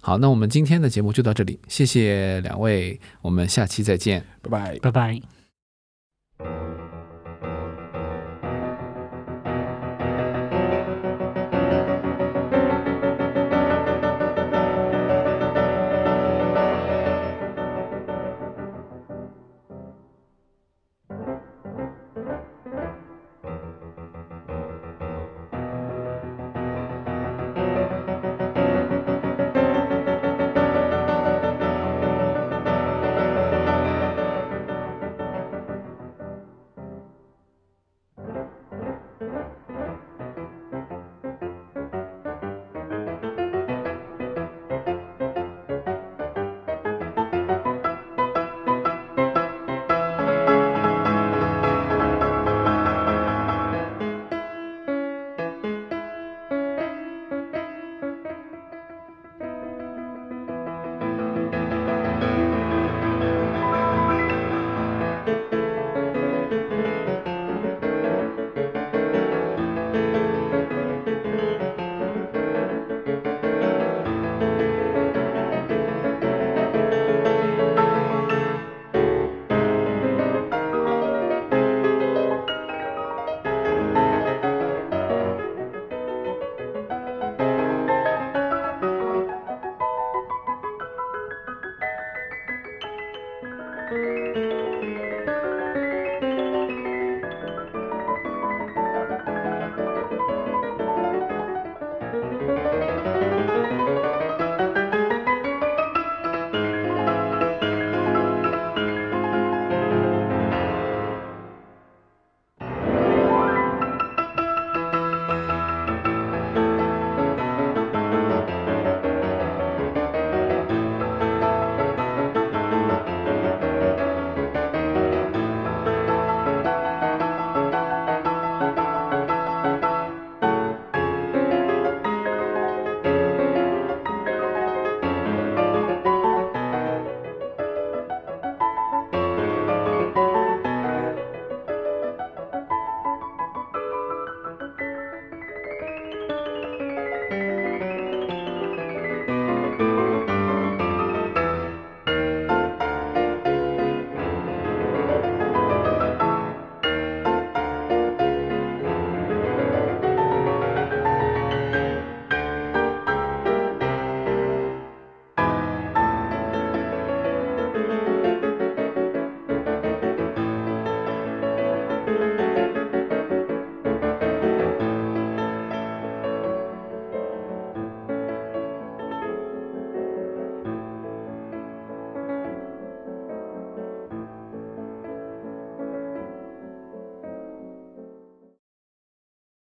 [0.00, 4.24] 好，那我们今天的节目就到这里，谢谢两位，我们下期再见。
[4.42, 4.78] 拜拜。
[4.78, 5.37] 拜拜。